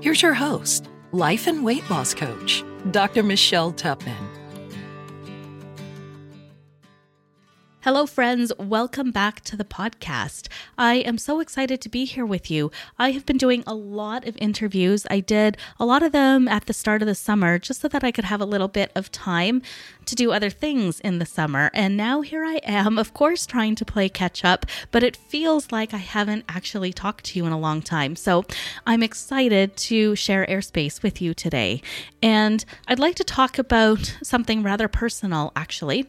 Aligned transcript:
Here's 0.00 0.20
your 0.20 0.34
host, 0.34 0.90
life 1.12 1.46
and 1.46 1.64
weight 1.64 1.88
loss 1.90 2.12
coach, 2.12 2.62
Dr. 2.90 3.22
Michelle 3.22 3.72
Tupman. 3.72 4.35
Hello, 7.86 8.04
friends. 8.04 8.50
Welcome 8.58 9.12
back 9.12 9.42
to 9.42 9.56
the 9.56 9.64
podcast. 9.64 10.48
I 10.76 10.94
am 10.94 11.18
so 11.18 11.38
excited 11.38 11.80
to 11.80 11.88
be 11.88 12.04
here 12.04 12.26
with 12.26 12.50
you. 12.50 12.72
I 12.98 13.12
have 13.12 13.24
been 13.24 13.36
doing 13.36 13.62
a 13.64 13.76
lot 13.76 14.26
of 14.26 14.36
interviews. 14.38 15.06
I 15.08 15.20
did 15.20 15.56
a 15.78 15.86
lot 15.86 16.02
of 16.02 16.10
them 16.10 16.48
at 16.48 16.66
the 16.66 16.72
start 16.72 17.00
of 17.00 17.06
the 17.06 17.14
summer 17.14 17.60
just 17.60 17.80
so 17.82 17.86
that 17.86 18.02
I 18.02 18.10
could 18.10 18.24
have 18.24 18.40
a 18.40 18.44
little 18.44 18.66
bit 18.66 18.90
of 18.96 19.12
time 19.12 19.62
to 20.06 20.16
do 20.16 20.32
other 20.32 20.50
things 20.50 20.98
in 20.98 21.20
the 21.20 21.26
summer. 21.26 21.70
And 21.74 21.96
now 21.96 22.22
here 22.22 22.44
I 22.44 22.56
am, 22.64 22.98
of 22.98 23.14
course, 23.14 23.46
trying 23.46 23.76
to 23.76 23.84
play 23.84 24.08
catch 24.08 24.44
up, 24.44 24.66
but 24.90 25.04
it 25.04 25.14
feels 25.14 25.70
like 25.70 25.94
I 25.94 25.98
haven't 25.98 26.44
actually 26.48 26.92
talked 26.92 27.26
to 27.26 27.38
you 27.38 27.46
in 27.46 27.52
a 27.52 27.58
long 27.58 27.82
time. 27.82 28.16
So 28.16 28.44
I'm 28.84 29.04
excited 29.04 29.76
to 29.76 30.16
share 30.16 30.44
airspace 30.46 31.04
with 31.04 31.22
you 31.22 31.34
today. 31.34 31.82
And 32.20 32.64
I'd 32.88 32.98
like 32.98 33.14
to 33.14 33.24
talk 33.24 33.60
about 33.60 34.18
something 34.24 34.64
rather 34.64 34.88
personal, 34.88 35.52
actually. 35.54 36.08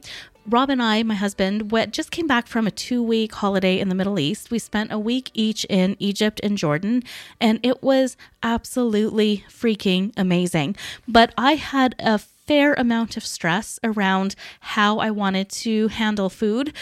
Rob 0.50 0.70
and 0.70 0.82
I, 0.82 1.04
my 1.04 1.16
husband, 1.16 1.70
just 1.92 2.10
came 2.10 2.26
back 2.26 2.48
from 2.48 2.66
a 2.66 2.72
two 2.72 3.04
week 3.04 3.34
holiday 3.34 3.80
in 3.80 3.90
the 3.90 3.96
Middle 3.96 4.18
East. 4.18 4.50
We 4.50 4.60
spent 4.60 4.94
a 4.94 5.00
week 5.00 5.30
each 5.34 5.66
in 5.66 5.98
Egypt 6.00 6.40
and 6.42 6.58
Jordan, 6.58 7.04
and 7.42 7.60
it 7.64 7.84
was 7.84 8.16
absolutely 8.42 9.44
freaking 9.50 10.14
amazing. 10.16 10.78
But 11.06 11.34
I 11.38 11.56
had 11.56 11.96
a 12.00 12.18
fair 12.18 12.74
amount 12.76 13.18
of 13.18 13.26
stress 13.26 13.78
around 13.84 14.36
how 14.62 15.00
I 15.00 15.12
wanted 15.12 15.50
to 15.50 15.90
handle 15.90 16.30
food 16.30 16.74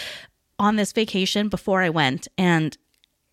on 0.60 0.76
this 0.76 0.92
vacation 0.92 1.50
before 1.50 1.82
I 1.82 1.90
went. 1.90 2.28
And 2.38 2.78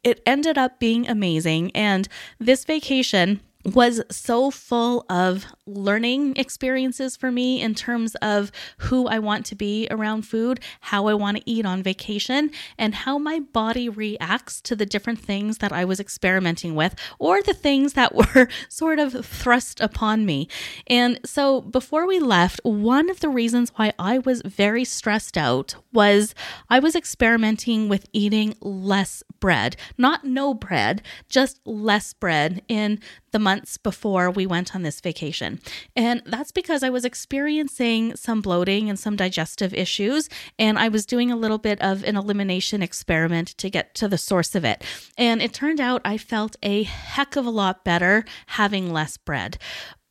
it 0.03 0.23
ended 0.25 0.57
up 0.57 0.81
being 0.81 1.07
amazing. 1.07 1.73
And 1.73 2.09
this 2.39 2.65
vacation, 2.65 3.41
was 3.65 4.03
so 4.11 4.51
full 4.51 5.05
of 5.09 5.47
learning 5.67 6.37
experiences 6.37 7.17
for 7.17 7.31
me 7.31 7.61
in 7.61 7.75
terms 7.75 8.15
of 8.17 8.51
who 8.79 9.07
I 9.07 9.19
want 9.19 9.47
to 9.47 9.55
be 9.55 9.87
around 9.91 10.23
food, 10.23 10.61
how 10.81 11.07
I 11.07 11.15
want 11.15 11.37
to 11.37 11.43
eat 11.51 11.65
on 11.65 11.83
vacation, 11.83 12.51
and 12.79 12.95
how 12.95 13.19
my 13.19 13.41
body 13.41 13.89
reacts 13.89 14.61
to 14.63 14.77
the 14.77 14.87
different 14.87 15.21
things 15.21 15.59
that 15.59 15.73
I 15.73 15.85
was 15.85 16.01
experimenting 16.01 16.75
with 16.75 16.95
or 17.19 17.43
the 17.43 17.55
things 17.55 17.93
that 17.93 18.15
were 18.35 18.49
sort 18.69 18.99
of 18.99 19.25
thrust 19.25 19.81
upon 19.81 20.27
me. 20.27 20.49
And 20.87 21.21
so 21.25 21.61
before 21.61 22.07
we 22.07 22.19
left, 22.19 22.61
one 22.65 23.11
of 23.11 23.21
the 23.21 23.29
reasons 23.29 23.73
why 23.77 23.93
I 23.99 24.19
was 24.19 24.43
very 24.43 24.85
stressed 24.85 25.37
out 25.37 25.77
was 25.93 26.35
I 26.69 26.79
was 26.79 26.97
experimenting 26.97 27.89
with 27.89 28.07
eating 28.13 28.57
less 28.61 29.23
bread, 29.41 29.77
not 29.99 30.25
no 30.25 30.55
bread, 30.55 31.03
just 31.29 31.61
less 31.67 32.13
bread 32.13 32.63
in 32.69 33.01
the 33.33 33.39
months 33.39 33.77
before 33.77 34.31
we 34.31 34.47
went 34.47 34.75
on 34.75 34.83
this 34.83 35.01
vacation. 35.01 35.61
And 35.97 36.23
that's 36.25 36.53
because 36.53 36.83
I 36.83 36.91
was 36.91 37.05
experiencing 37.05 38.17
some 38.17 38.41
bloating 38.41 38.89
and 38.89 38.99
some 38.99 39.17
digestive 39.17 39.75
issues. 39.75 40.29
And 40.59 40.79
I 40.79 40.89
was 40.89 41.05
doing 41.05 41.31
a 41.31 41.37
little 41.37 41.59
bit 41.59 41.81
of 41.83 42.05
an 42.05 42.17
elimination 42.17 42.83
experiment 42.83 43.49
to 43.59 43.71
get 43.71 43.95
to 43.97 44.09
the 44.09 44.19
source 44.19 44.55
of 44.55 44.65
it. 44.65 44.85
And 45.19 45.43
it 45.43 45.53
turned 45.53 45.81
out 45.81 46.03
I 46.05 46.19
felt 46.19 46.57
a 46.63 46.85
heck 46.85 47.37
of 47.37 47.47
a 47.47 47.51
lot 47.51 47.85
better 47.85 48.25
having 48.47 48.93
less 48.93 49.17
bread 49.17 49.59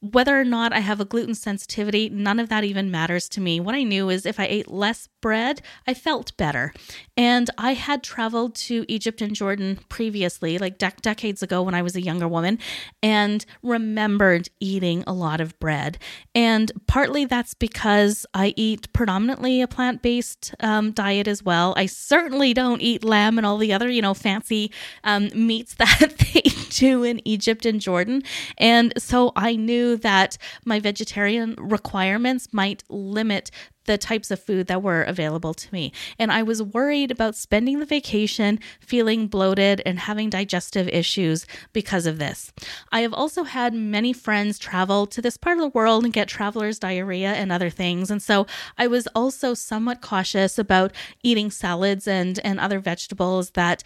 whether 0.02 0.40
or 0.40 0.44
not 0.44 0.74
I 0.74 0.80
have 0.80 1.00
a 1.00 1.06
gluten 1.06 1.36
sensitivity, 1.36 2.10
none 2.10 2.40
of 2.40 2.50
that 2.50 2.64
even 2.64 2.90
matters 2.90 3.30
to 3.30 3.42
me. 3.42 3.60
What 3.60 3.76
I 3.76 3.84
knew 3.84 4.10
is 4.10 4.26
if 4.26 4.40
I 4.40 4.46
ate 4.46 4.70
less 4.70 5.08
bread, 5.22 5.62
I 5.86 5.94
felt 5.94 6.36
better. 6.38 6.74
And 7.16 7.52
I 7.56 7.76
had 7.76 8.02
traveled 8.02 8.56
to 8.56 8.84
Egypt 8.88 9.22
and 9.22 9.36
Jordan 9.36 9.80
previously, 9.90 10.58
like 10.58 10.80
de- 10.80 10.92
decades 11.04 11.44
ago 11.44 11.62
when 11.62 11.76
I 11.76 11.84
was 11.84 11.96
a 11.96 12.02
younger 12.02 12.28
woman, 12.28 12.58
and 13.04 13.46
remembered 13.62 14.50
eating 14.60 15.04
a 15.06 15.14
lot 15.14 15.40
of 15.40 15.58
bread. 15.60 16.00
And 16.34 16.72
partly 16.88 17.26
that's 17.26 17.54
because 17.54 18.26
I 18.34 18.56
eat 18.58 18.92
predominantly 18.94 19.62
a 19.62 19.68
plant 19.68 20.02
based 20.02 20.56
um, 20.62 20.92
diet 20.94 21.28
as 21.28 21.44
well. 21.44 21.76
I 21.78 21.86
certainly 21.86 22.56
don't 22.56 22.82
eat 22.82 23.04
lamb 23.04 23.38
and 23.38 23.46
all 23.46 23.58
the 23.58 23.72
other, 23.72 23.88
you 23.88 24.02
know, 24.02 24.16
fancy 24.16 24.72
um, 25.04 25.30
meats 25.36 25.76
that 25.82 26.18
they 26.18 26.42
do 26.70 27.04
in 27.04 27.26
Egypt 27.28 27.68
and 27.68 27.80
Jordan. 27.80 28.24
And 28.58 28.94
so 28.98 29.32
I 29.36 29.56
knew 29.56 29.91
that 29.98 30.38
my 30.66 30.80
vegetarian 30.80 31.56
requirements 31.58 32.48
might 32.52 32.84
limit 32.90 33.52
the 33.86 33.98
types 33.98 34.32
of 34.32 34.40
food 34.40 34.68
that 34.68 34.84
were 34.84 35.04
available 35.04 35.54
to 35.54 35.74
me. 35.74 35.92
And 36.20 36.32
I 36.32 36.44
was 36.44 36.62
worried 36.62 37.12
about 37.12 37.36
spending 37.36 37.80
the 37.80 37.86
vacation 37.86 38.60
feeling 38.80 39.28
bloated 39.28 39.82
and 39.86 40.00
having 40.00 40.30
digestive 40.30 40.88
issues 40.90 41.46
because 41.74 42.06
of 42.06 42.20
this. 42.20 42.54
I 42.92 43.02
have 43.02 43.14
also 43.14 43.44
had 43.44 43.74
many 43.74 44.14
friends 44.14 44.60
travel 44.60 45.08
to 45.08 45.22
this 45.22 45.38
part 45.38 45.58
of 45.58 45.62
the 45.62 45.70
world 45.70 46.04
and 46.04 46.14
get 46.14 46.28
traveler's 46.28 46.80
diarrhea 46.80 47.34
and 47.34 47.52
other 47.52 47.70
things. 47.70 48.12
And 48.12 48.22
so 48.22 48.46
I 48.78 48.88
was 48.88 49.08
also 49.16 49.54
somewhat 49.54 50.02
cautious 50.02 50.60
about 50.60 50.94
eating 51.24 51.50
salads 51.50 52.08
and, 52.08 52.40
and 52.44 52.60
other 52.60 52.80
vegetables 52.80 53.52
that 53.52 53.84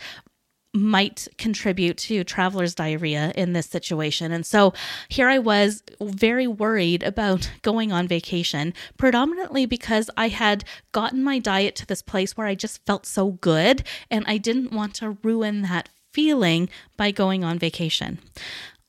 might 0.75 1.27
contribute 1.37 1.97
to 1.97 2.23
traveler's 2.23 2.75
diarrhea 2.75 3.31
in 3.35 3.53
this 3.53 3.65
situation. 3.67 4.31
And 4.31 4.45
so 4.45 4.73
here 5.07 5.29
I 5.29 5.39
was 5.39 5.81
very 6.01 6.47
worried 6.47 7.01
about 7.01 7.49
going 7.61 7.91
on 7.91 8.07
vacation, 8.07 8.73
predominantly 8.97 9.65
because 9.65 10.09
I 10.17 10.27
had 10.27 10.65
gotten 10.91 11.23
my 11.23 11.39
diet 11.39 11.75
to 11.77 11.85
this 11.85 12.01
place 12.01 12.35
where 12.35 12.47
I 12.47 12.55
just 12.55 12.85
felt 12.85 13.05
so 13.05 13.31
good 13.31 13.83
and 14.11 14.25
I 14.27 14.37
didn't 14.37 14.73
want 14.73 14.95
to 14.95 15.17
ruin 15.23 15.61
that 15.63 15.89
feeling 16.11 16.69
by 16.97 17.11
going 17.11 17.43
on 17.43 17.59
vacation. 17.59 18.19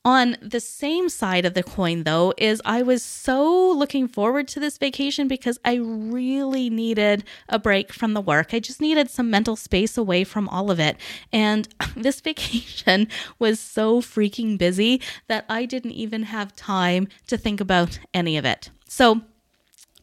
On 0.06 0.36
the 0.40 0.60
same 0.60 1.08
side 1.08 1.44
of 1.44 1.54
the 1.54 1.64
coin, 1.64 2.04
though, 2.04 2.32
is 2.38 2.62
I 2.64 2.80
was 2.80 3.02
so 3.02 3.72
looking 3.72 4.06
forward 4.06 4.46
to 4.48 4.60
this 4.60 4.78
vacation 4.78 5.26
because 5.26 5.58
I 5.64 5.74
really 5.74 6.70
needed 6.70 7.24
a 7.48 7.58
break 7.58 7.92
from 7.92 8.14
the 8.14 8.20
work. 8.20 8.54
I 8.54 8.60
just 8.60 8.80
needed 8.80 9.10
some 9.10 9.30
mental 9.30 9.56
space 9.56 9.98
away 9.98 10.22
from 10.22 10.48
all 10.48 10.70
of 10.70 10.78
it. 10.78 10.96
And 11.32 11.68
this 11.96 12.20
vacation 12.20 13.08
was 13.40 13.58
so 13.58 14.00
freaking 14.00 14.56
busy 14.56 15.02
that 15.26 15.44
I 15.48 15.64
didn't 15.64 15.90
even 15.90 16.22
have 16.22 16.54
time 16.54 17.08
to 17.26 17.36
think 17.36 17.60
about 17.60 17.98
any 18.14 18.36
of 18.36 18.44
it. 18.44 18.70
So, 18.86 19.22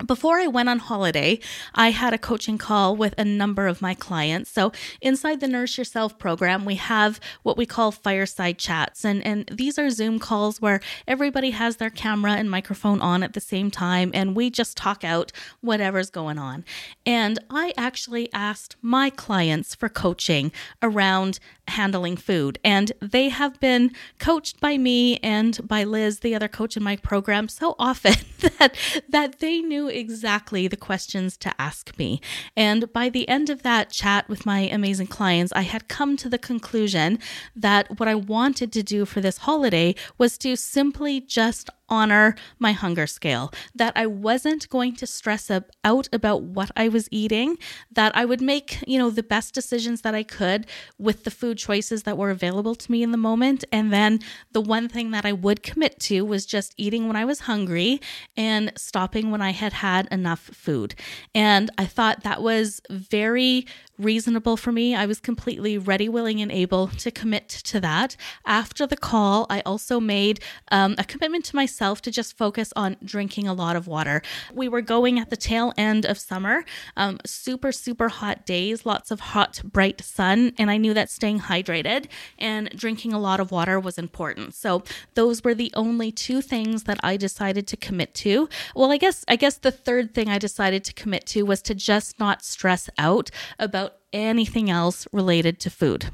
before 0.06 0.40
I 0.40 0.48
went 0.48 0.70
on 0.70 0.80
holiday, 0.80 1.40
I 1.76 1.92
had 1.92 2.14
a 2.14 2.18
coaching 2.18 2.58
call 2.58 2.96
with 2.96 3.14
a 3.18 3.24
number 3.24 3.68
of 3.68 3.81
my 3.81 3.94
clients. 3.94 4.50
So, 4.50 4.72
inside 5.02 5.40
the 5.40 5.48
Nourish 5.48 5.78
Yourself 5.78 6.18
program, 6.18 6.66
we 6.66 6.76
have 6.76 7.20
what 7.44 7.58
we 7.58 7.66
call 7.66 7.92
fireside 7.92 8.58
chats. 8.58 9.06
And, 9.06 9.26
and 9.26 9.48
these 9.52 9.78
are 9.78 9.92
Zoom 9.92 10.18
calls 10.18 10.59
where 10.59 10.82
everybody 11.08 11.52
has 11.52 11.78
their 11.78 11.92
camera 11.92 12.34
and 12.34 12.50
microphone 12.50 13.02
on 13.02 13.22
at 13.22 13.34
the 13.34 13.40
same 13.40 13.70
time, 13.70 14.09
and 14.14 14.36
we 14.36 14.50
just 14.50 14.76
talk 14.76 15.03
out 15.03 15.32
whatever's 15.62 16.09
going 16.09 16.40
on. 16.40 16.66
And 17.06 17.38
I 17.50 17.74
actually 17.78 18.34
asked 18.34 18.76
my 18.82 19.12
clients 19.12 19.76
for 19.76 19.90
coaching 19.90 20.52
around 20.82 21.40
handling 21.68 22.18
food. 22.18 22.59
And 22.63 22.91
they 23.01 23.29
have 23.29 23.59
been 23.59 23.91
coached 24.19 24.59
by 24.59 24.78
me 24.78 25.18
and 25.18 25.66
by 25.68 25.84
Liz, 25.84 26.19
the 26.19 26.35
other 26.35 26.47
coach 26.47 26.76
in 26.78 26.84
my 26.84 26.96
program, 26.97 27.47
so 27.47 27.76
often 27.79 28.16
that, 28.40 28.76
that 29.09 29.40
they 29.40 29.61
knew 29.61 29.88
exactly 29.88 30.67
the 30.67 30.78
questions 30.78 31.38
to 31.38 31.53
ask 31.59 31.97
me. 31.97 32.22
And 32.55 32.91
by 32.91 33.09
the 33.09 33.28
end 33.28 33.49
of 33.49 33.64
that 33.64 33.90
chat 33.90 34.28
with 34.28 34.46
my 34.46 34.61
amazing 34.61 35.08
clients, 35.08 35.53
I 35.53 35.61
had 35.61 35.88
come 35.88 36.17
to 36.17 36.29
the 36.29 36.38
conclusion 36.38 37.20
that 37.55 37.99
what 37.99 38.09
I 38.09 38.16
wanted 38.16 38.72
to 38.73 38.84
do 38.84 39.05
for 39.05 39.22
this 39.22 39.40
holiday 39.40 39.96
was 40.17 40.38
to 40.40 40.55
simply 40.55 41.22
just 41.22 41.70
honor 41.93 42.35
my 42.59 42.72
hunger 42.72 43.07
scale, 43.07 43.51
that 43.75 43.93
I 43.95 44.05
wasn't 44.07 44.67
going 44.69 44.95
to 44.97 45.07
stress 45.07 45.51
out 45.84 46.09
about 46.11 46.41
what 46.41 46.72
I 46.75 46.87
was 46.90 47.07
eating, 47.11 47.57
that 47.91 48.11
I 48.16 48.25
would 48.25 48.41
make, 48.41 48.84
you 48.87 48.97
know, 48.99 49.09
the 49.09 49.23
best 49.35 49.53
decisions 49.53 50.01
that 50.01 50.16
I 50.16 50.23
could 50.23 50.66
with 50.97 51.23
the 51.23 51.31
food 51.31 51.57
choices 51.57 52.03
that 52.03 52.17
were 52.17 52.31
available 52.31 52.75
to 52.75 52.91
me 52.91 53.03
in 53.03 53.11
the 53.11 53.17
moment. 53.17 53.63
And 53.72 53.93
then 53.93 54.19
the 54.51 54.61
one 54.61 54.90
thing 54.90 55.11
that 55.11 55.25
I 55.25 55.34
would 55.34 55.63
commit 55.63 55.99
to 56.01 56.25
was 56.25 56.45
just 56.45 56.73
eating 56.78 57.07
when 57.07 57.16
I 57.16 57.25
was 57.25 57.41
hungry 57.41 58.01
and 58.35 58.72
stopping 58.75 59.31
when 59.31 59.41
I 59.41 59.51
had 59.51 59.73
had 59.73 60.07
enough 60.11 60.40
food. 60.40 60.95
And 61.35 61.69
I 61.78 61.85
thought 61.85 62.23
that 62.23 62.41
was 62.41 62.81
very 62.90 63.66
reasonable 63.97 64.57
for 64.57 64.72
me. 64.72 64.95
I 64.95 65.05
was 65.05 65.19
completely 65.19 65.78
ready, 65.78 66.09
willing, 66.09 66.41
and 66.41 66.51
able 66.51 66.87
to 66.87 67.11
commit 67.11 67.49
to 67.49 67.79
that. 67.79 68.16
After 68.45 68.87
the 68.87 68.97
call, 68.97 69.45
I 69.49 69.61
also 69.61 69.99
made 69.99 70.40
um, 70.72 70.95
a 70.97 71.03
commitment 71.03 71.45
to 71.45 71.55
myself 71.55 72.01
to 72.03 72.11
just 72.11 72.37
focus 72.37 72.73
on 72.75 72.97
drinking 73.03 73.47
a 73.47 73.53
lot 73.53 73.75
of 73.75 73.87
water. 73.87 74.22
We 74.53 74.67
were 74.67 74.81
going 74.81 75.19
at 75.19 75.29
the 75.29 75.37
tail 75.37 75.73
end 75.78 76.05
of 76.05 76.17
summer, 76.17 76.66
um, 76.97 77.19
super, 77.25 77.72
super 77.72 78.09
hot 78.09 78.45
days, 78.45 78.85
lots 78.85 79.11
of 79.11 79.19
hot, 79.19 79.61
bright 79.63 80.01
sun, 80.01 80.53
and 80.57 80.72
I 80.72 80.78
knew 80.78 80.93
that 80.93 81.09
staying 81.09 81.41
hydrated 81.41 82.07
and 82.40 82.69
drinking 82.72 83.13
a 83.13 83.19
lot 83.19 83.40
of 83.40 83.51
water 83.51 83.79
was 83.79 83.97
important. 83.97 84.55
So 84.55 84.84
those 85.13 85.43
were 85.43 85.53
the 85.53 85.72
only 85.75 86.11
two 86.11 86.41
things 86.41 86.84
that 86.84 86.99
I 87.03 87.17
decided 87.17 87.67
to 87.67 87.78
commit 87.78 88.13
to. 88.16 88.49
Well, 88.75 88.91
I 88.91 88.97
guess 88.97 89.23
I 89.28 89.35
guess 89.35 89.57
the 89.57 89.72
third 89.72 90.13
thing 90.13 90.29
I 90.29 90.40
decided 90.40 90.84
to 90.85 90.93
commit 90.93 91.25
to 91.28 91.43
was 91.43 91.61
to 91.63 91.75
just 91.75 92.19
not 92.19 92.43
stress 92.43 92.90
out 92.97 93.29
about 93.59 93.92
anything 94.14 94.70
else 94.70 95.08
related 95.12 95.60
to 95.62 95.70
food. 95.70 96.12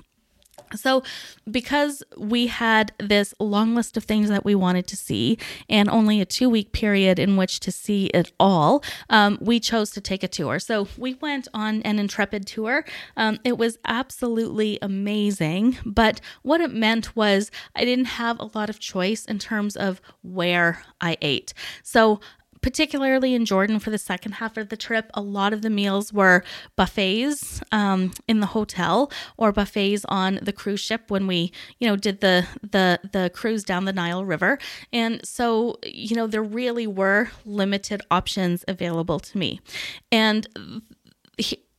So, 0.75 1.03
because 1.49 2.03
we 2.17 2.47
had 2.47 2.91
this 2.99 3.33
long 3.39 3.75
list 3.75 3.97
of 3.97 4.03
things 4.03 4.29
that 4.29 4.45
we 4.45 4.55
wanted 4.55 4.87
to 4.87 4.95
see 4.95 5.37
and 5.67 5.89
only 5.89 6.21
a 6.21 6.25
two 6.25 6.49
week 6.49 6.71
period 6.71 7.17
in 7.17 7.37
which 7.37 7.59
to 7.61 7.71
see 7.71 8.07
it 8.07 8.31
all, 8.39 8.83
um, 9.09 9.37
we 9.41 9.59
chose 9.59 9.91
to 9.91 10.01
take 10.01 10.23
a 10.23 10.27
tour. 10.27 10.59
So, 10.59 10.87
we 10.97 11.15
went 11.15 11.47
on 11.53 11.81
an 11.83 11.99
Intrepid 11.99 12.45
tour. 12.45 12.85
Um, 13.17 13.39
it 13.43 13.57
was 13.57 13.77
absolutely 13.85 14.77
amazing, 14.81 15.77
but 15.85 16.21
what 16.43 16.61
it 16.61 16.71
meant 16.71 17.15
was 17.15 17.51
I 17.75 17.85
didn't 17.85 18.05
have 18.05 18.39
a 18.39 18.49
lot 18.53 18.69
of 18.69 18.79
choice 18.79 19.25
in 19.25 19.39
terms 19.39 19.75
of 19.75 20.01
where 20.21 20.83
I 21.01 21.17
ate. 21.21 21.53
So, 21.83 22.19
particularly 22.61 23.33
in 23.33 23.45
Jordan 23.45 23.79
for 23.79 23.89
the 23.89 23.97
second 23.97 24.33
half 24.33 24.57
of 24.57 24.69
the 24.69 24.77
trip, 24.77 25.09
a 25.13 25.21
lot 25.21 25.53
of 25.53 25.61
the 25.61 25.69
meals 25.69 26.11
were 26.11 26.43
buffets 26.75 27.61
um, 27.71 28.11
in 28.27 28.39
the 28.39 28.47
hotel 28.47 29.11
or 29.37 29.51
buffets 29.51 30.05
on 30.09 30.39
the 30.41 30.53
cruise 30.53 30.79
ship 30.79 31.09
when 31.09 31.27
we, 31.27 31.51
you 31.79 31.87
know, 31.87 31.95
did 31.95 32.21
the 32.21 32.47
the 32.61 32.99
the 33.11 33.29
cruise 33.33 33.63
down 33.63 33.85
the 33.85 33.93
Nile 33.93 34.25
River. 34.25 34.59
And 34.91 35.25
so, 35.25 35.77
you 35.83 36.15
know, 36.15 36.27
there 36.27 36.43
really 36.43 36.87
were 36.87 37.29
limited 37.45 38.01
options 38.11 38.63
available 38.67 39.19
to 39.19 39.37
me. 39.37 39.59
And 40.11 40.47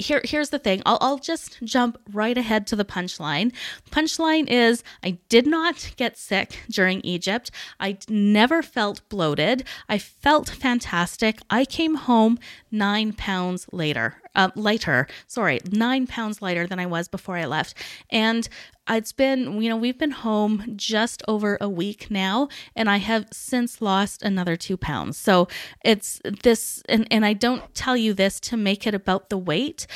here 0.01 0.21
here's 0.25 0.51
the 0.51 0.59
thing. 0.59 0.83
I'll, 0.87 0.99
I'll 1.01 1.19
just 1.19 1.63
jump 1.63 1.99
right 2.13 2.37
ahead 2.37 2.67
to 2.69 2.77
the 2.77 2.85
punchline. 2.85 3.53
Punchline 3.91 4.49
is 4.49 4.83
I 5.03 5.19
did 5.29 5.47
not 5.47 5.93
get 5.97 6.19
sick 6.19 6.61
during 6.71 7.01
Egypt. 7.03 7.51
I 7.79 7.99
never 8.09 8.63
felt 8.63 9.07
bloated. 9.09 9.65
I 9.89 9.99
felt 9.99 10.49
fantastic. 10.49 11.41
I 11.51 11.65
came 11.65 11.95
home 11.97 12.39
nine 12.71 13.13
pounds 13.13 13.67
later, 13.73 14.17
uh, 14.35 14.51
lighter. 14.55 15.07
Sorry, 15.27 15.61
nine 15.71 16.07
pounds 16.07 16.43
lighter 16.43 16.67
than 16.67 16.79
I 16.79 16.87
was 16.87 17.09
before 17.09 17.37
I 17.37 17.47
left. 17.47 17.75
And 18.11 18.49
it's 18.89 19.13
been, 19.13 19.61
you 19.63 19.69
know, 19.69 19.77
we've 19.77 19.99
been 19.99 20.11
home 20.11 20.73
just 20.77 21.23
over 21.29 21.57
a 21.61 21.69
week 21.69 22.11
now, 22.11 22.49
and 22.75 22.91
I 22.91 22.97
have 22.97 23.27
since 23.33 23.81
lost 23.81 24.23
another 24.23 24.57
two 24.57 24.77
pounds. 24.77 25.17
So 25.17 25.47
it's 25.85 26.21
this, 26.43 26.83
and, 26.89 27.07
and 27.11 27.25
I 27.25 27.35
don't 27.35 27.73
tell 27.75 27.97
you 27.97 28.15
this 28.15 28.41
to 28.41 28.57
make 28.57 28.87
it 28.87 28.95
about 28.95 29.31
the 29.31 29.39
weight. 29.39 29.87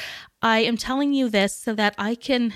I 0.42 0.60
am 0.60 0.76
telling 0.76 1.12
you 1.12 1.28
this 1.28 1.56
so 1.56 1.74
that 1.74 1.94
I 1.98 2.14
can 2.14 2.52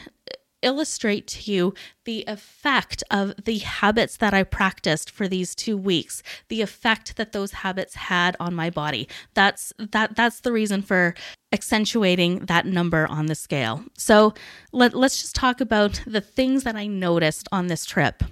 illustrate 0.62 1.26
to 1.26 1.50
you 1.50 1.75
the 2.05 2.25
effect 2.26 3.05
of 3.10 3.34
the 3.44 3.58
habits 3.58 4.16
that 4.16 4.34
I 4.34 4.43
practiced 4.43 5.10
for 5.10 5.28
these 5.28 5.55
2 5.55 5.76
weeks, 5.76 6.22
the 6.49 6.62
effect 6.62 7.16
that 7.16 7.32
those 7.32 7.52
habits 7.52 7.94
had 7.94 8.37
on 8.40 8.55
my 8.55 8.70
body. 8.70 9.08
That's 9.34 9.72
that 9.78 10.16
that's 10.16 10.40
the 10.40 10.52
reason 10.52 10.82
for 10.82 11.14
accentuating 11.52 12.40
that 12.46 12.66
number 12.66 13.06
on 13.06 13.26
the 13.26 13.34
scale. 13.34 13.84
So, 13.96 14.34
let, 14.72 14.94
let's 14.94 15.20
just 15.20 15.34
talk 15.34 15.60
about 15.60 16.02
the 16.06 16.20
things 16.20 16.64
that 16.64 16.76
I 16.76 16.87
noticed 16.87 17.49
on 17.52 17.69
this 17.69 17.84
trip. 17.84 18.22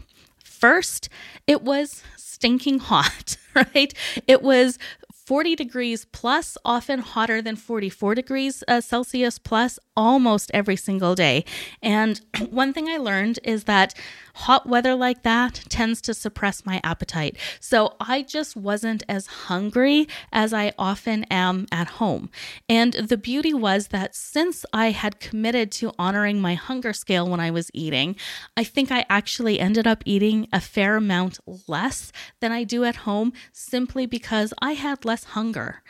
First, 0.44 1.08
it 1.46 1.62
was 1.62 2.02
stinking 2.16 2.80
hot, 2.80 3.36
right? 3.54 3.92
It 4.26 4.42
was 4.42 4.78
40 5.26 5.56
degrees 5.56 6.04
plus, 6.04 6.56
often 6.64 7.00
hotter 7.00 7.42
than 7.42 7.56
44 7.56 8.14
degrees 8.14 8.62
uh, 8.68 8.80
Celsius 8.80 9.40
plus, 9.40 9.80
almost 9.96 10.52
every 10.54 10.76
single 10.76 11.16
day. 11.16 11.44
And 11.82 12.20
one 12.50 12.72
thing 12.72 12.88
I 12.88 12.98
learned 12.98 13.40
is 13.42 13.64
that 13.64 13.92
hot 14.34 14.68
weather 14.68 14.94
like 14.94 15.22
that 15.22 15.64
tends 15.68 16.00
to 16.02 16.14
suppress 16.14 16.66
my 16.66 16.80
appetite. 16.84 17.38
So 17.58 17.96
I 17.98 18.22
just 18.22 18.54
wasn't 18.54 19.02
as 19.08 19.26
hungry 19.26 20.06
as 20.30 20.52
I 20.52 20.74
often 20.78 21.24
am 21.24 21.66
at 21.72 21.88
home. 21.88 22.30
And 22.68 22.92
the 22.92 23.16
beauty 23.16 23.54
was 23.54 23.88
that 23.88 24.14
since 24.14 24.64
I 24.72 24.90
had 24.90 25.18
committed 25.18 25.72
to 25.72 25.92
honoring 25.98 26.40
my 26.40 26.54
hunger 26.54 26.92
scale 26.92 27.28
when 27.28 27.40
I 27.40 27.50
was 27.50 27.70
eating, 27.72 28.14
I 28.56 28.62
think 28.62 28.92
I 28.92 29.06
actually 29.08 29.58
ended 29.58 29.86
up 29.86 30.02
eating 30.04 30.46
a 30.52 30.60
fair 30.60 30.96
amount 30.96 31.40
less 31.66 32.12
than 32.40 32.52
I 32.52 32.62
do 32.62 32.84
at 32.84 32.96
home 32.96 33.32
simply 33.52 34.04
because 34.04 34.52
I 34.60 34.72
had 34.72 35.04
less 35.06 35.15
hunger. 35.24 35.82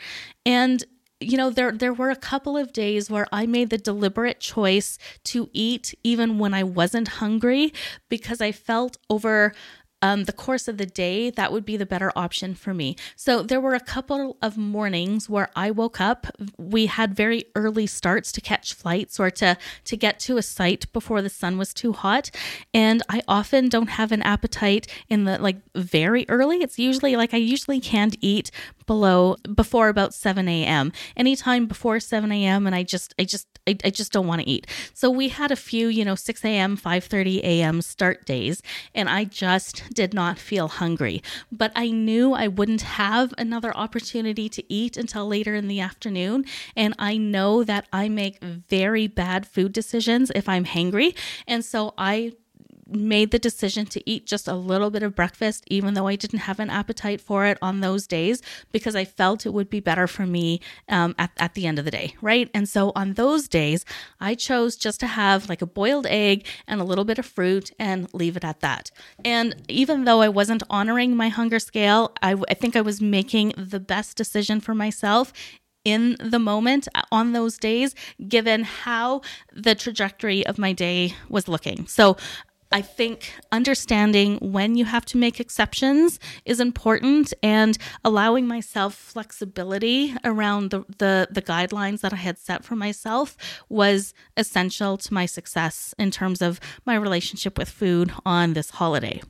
And 0.45 0.83
you 1.19 1.35
know 1.35 1.49
there 1.49 1.71
there 1.71 1.93
were 1.93 2.11
a 2.11 2.15
couple 2.15 2.55
of 2.55 2.73
days 2.73 3.09
where 3.09 3.27
I 3.31 3.47
made 3.47 3.71
the 3.71 3.77
deliberate 3.77 4.39
choice 4.39 4.99
to 5.25 5.49
eat 5.51 5.95
even 6.03 6.37
when 6.37 6.53
I 6.53 6.63
wasn't 6.63 7.07
hungry 7.07 7.73
because 8.07 8.39
I 8.39 8.51
felt 8.51 8.97
over 9.09 9.53
um, 10.01 10.25
the 10.25 10.33
course 10.33 10.67
of 10.67 10.77
the 10.77 10.85
day, 10.85 11.31
that 11.31 11.51
would 11.51 11.65
be 11.65 11.75
the 11.75 11.85
better 11.85 12.11
option 12.15 12.53
for 12.53 12.73
me. 12.73 12.95
So 13.15 13.41
there 13.41 13.59
were 13.59 13.73
a 13.73 13.79
couple 13.79 14.37
of 14.41 14.55
mornings 14.57 15.27
where 15.29 15.49
I 15.55 15.71
woke 15.71 15.99
up. 15.99 16.27
We 16.57 16.85
had 16.85 17.15
very 17.15 17.45
early 17.55 17.87
starts 17.87 18.31
to 18.33 18.41
catch 18.41 18.73
flights 18.73 19.19
or 19.19 19.31
to 19.31 19.57
to 19.85 19.97
get 19.97 20.19
to 20.21 20.37
a 20.37 20.43
site 20.43 20.91
before 20.93 21.21
the 21.21 21.29
sun 21.29 21.57
was 21.57 21.73
too 21.73 21.93
hot, 21.93 22.29
and 22.73 23.01
I 23.09 23.21
often 23.27 23.69
don't 23.69 23.89
have 23.89 24.11
an 24.11 24.21
appetite 24.21 24.87
in 25.09 25.23
the 25.23 25.39
like 25.39 25.57
very 25.75 26.25
early. 26.29 26.57
It's 26.57 26.77
usually 26.77 27.15
like 27.15 27.33
I 27.33 27.37
usually 27.37 27.79
can't 27.79 28.15
eat 28.21 28.51
below 28.85 29.35
before 29.53 29.89
about 29.89 30.13
7 30.13 30.47
a.m. 30.47 30.91
Anytime 31.15 31.65
before 31.67 31.99
7 31.99 32.31
a.m. 32.31 32.65
and 32.65 32.75
I 32.75 32.83
just 32.83 33.13
I 33.19 33.25
just 33.25 33.47
I, 33.67 33.77
I 33.83 33.89
just 33.89 34.11
don't 34.11 34.27
want 34.27 34.41
to 34.41 34.49
eat. 34.49 34.67
So 34.93 35.09
we 35.09 35.29
had 35.29 35.51
a 35.51 35.55
few, 35.55 35.87
you 35.89 36.05
know, 36.05 36.15
6 36.15 36.45
a.m., 36.45 36.77
5:30 36.77 37.39
a.m. 37.39 37.81
start 37.81 38.25
days, 38.25 38.61
and 38.95 39.09
I 39.09 39.25
just 39.25 39.83
did 39.93 40.13
not 40.13 40.37
feel 40.37 40.67
hungry. 40.67 41.21
But 41.51 41.71
I 41.75 41.89
knew 41.89 42.33
I 42.33 42.47
wouldn't 42.47 42.81
have 42.81 43.33
another 43.37 43.75
opportunity 43.75 44.49
to 44.49 44.73
eat 44.73 44.97
until 44.97 45.27
later 45.27 45.55
in 45.55 45.67
the 45.67 45.79
afternoon. 45.79 46.45
And 46.75 46.93
I 46.99 47.17
know 47.17 47.63
that 47.63 47.87
I 47.91 48.09
make 48.09 48.43
very 48.43 49.07
bad 49.07 49.47
food 49.47 49.73
decisions 49.73 50.31
if 50.35 50.47
I'm 50.47 50.65
hangry. 50.65 51.15
And 51.47 51.63
so 51.63 51.93
I 51.97 52.33
made 52.89 53.31
the 53.31 53.39
decision 53.39 53.85
to 53.85 54.09
eat 54.09 54.25
just 54.25 54.47
a 54.47 54.53
little 54.53 54.89
bit 54.89 55.03
of 55.03 55.15
breakfast, 55.15 55.63
even 55.67 55.93
though 55.93 56.07
I 56.07 56.15
didn't 56.15 56.39
have 56.39 56.59
an 56.59 56.69
appetite 56.69 57.21
for 57.21 57.45
it 57.45 57.57
on 57.61 57.79
those 57.79 58.07
days, 58.07 58.41
because 58.71 58.95
I 58.95 59.05
felt 59.05 59.45
it 59.45 59.53
would 59.53 59.69
be 59.69 59.79
better 59.79 60.07
for 60.07 60.25
me 60.25 60.61
um, 60.89 61.15
at, 61.17 61.31
at 61.37 61.53
the 61.53 61.67
end 61.67 61.79
of 61.79 61.85
the 61.85 61.91
day, 61.91 62.15
right? 62.21 62.49
And 62.53 62.67
so 62.67 62.91
on 62.95 63.13
those 63.13 63.47
days, 63.47 63.85
I 64.19 64.35
chose 64.35 64.75
just 64.75 64.99
to 65.01 65.07
have 65.07 65.49
like 65.49 65.61
a 65.61 65.67
boiled 65.67 66.07
egg 66.07 66.45
and 66.67 66.79
a 66.79 66.85
little 66.85 67.05
bit 67.05 67.19
of 67.19 67.25
fruit 67.25 67.71
and 67.79 68.13
leave 68.13 68.37
it 68.37 68.43
at 68.45 68.61
that. 68.61 68.91
And 69.25 69.55
even 69.67 70.05
though 70.05 70.21
I 70.21 70.29
wasn't 70.29 70.63
honoring 70.69 71.15
my 71.15 71.29
hunger 71.29 71.59
scale, 71.59 72.13
I, 72.21 72.35
I 72.49 72.53
think 72.53 72.75
I 72.75 72.81
was 72.81 73.01
making 73.01 73.53
the 73.57 73.79
best 73.79 74.17
decision 74.17 74.59
for 74.59 74.73
myself 74.73 75.33
in 75.85 76.17
the 76.19 76.39
moment 76.39 76.85
on 77.13 77.31
those 77.31 77.57
days, 77.57 77.95
given 78.27 78.63
how 78.63 79.21
the 79.53 79.73
trajectory 79.73 80.45
of 80.45 80.57
my 80.57 80.73
day 80.73 81.13
was 81.29 81.47
looking. 81.47 81.87
So 81.87 82.17
I 82.71 82.81
think 82.81 83.33
understanding 83.51 84.37
when 84.41 84.75
you 84.75 84.85
have 84.85 85.05
to 85.05 85.17
make 85.17 85.39
exceptions 85.39 86.19
is 86.45 86.59
important 86.59 87.33
and 87.41 87.77
allowing 88.03 88.45
myself 88.47 88.93
flexibility 88.93 90.15
around 90.23 90.71
the, 90.71 90.83
the, 90.97 91.27
the, 91.31 91.41
guidelines 91.41 92.01
that 92.01 92.11
I 92.11 92.17
had 92.17 92.37
set 92.37 92.65
for 92.65 92.75
myself 92.75 93.37
was 93.69 94.13
essential 94.35 94.97
to 94.97 95.13
my 95.13 95.25
success 95.25 95.95
in 95.97 96.11
terms 96.11 96.41
of 96.41 96.59
my 96.85 96.95
relationship 96.95 97.57
with 97.57 97.69
food 97.69 98.11
on 98.25 98.53
this 98.53 98.71
holiday. 98.71 99.21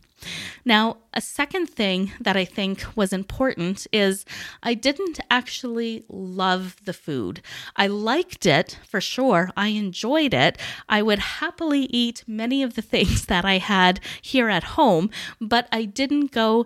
Now, 0.65 0.97
a 1.13 1.21
second 1.21 1.67
thing 1.67 2.11
that 2.19 2.35
I 2.35 2.45
think 2.45 2.85
was 2.95 3.13
important 3.13 3.87
is 3.91 4.25
I 4.61 4.73
didn't 4.73 5.19
actually 5.29 6.03
love 6.09 6.77
the 6.83 6.93
food. 6.93 7.41
I 7.75 7.87
liked 7.87 8.45
it 8.45 8.79
for 8.87 8.99
sure. 8.99 9.51
I 9.55 9.69
enjoyed 9.69 10.33
it. 10.33 10.57
I 10.89 11.01
would 11.01 11.19
happily 11.19 11.83
eat 11.89 12.23
many 12.27 12.63
of 12.63 12.75
the 12.75 12.81
things 12.93 13.25
that 13.25 13.45
I 13.45 13.57
had 13.57 13.99
here 14.21 14.49
at 14.49 14.63
home, 14.63 15.09
but 15.39 15.67
I 15.71 15.85
didn't 15.85 16.31
go 16.31 16.65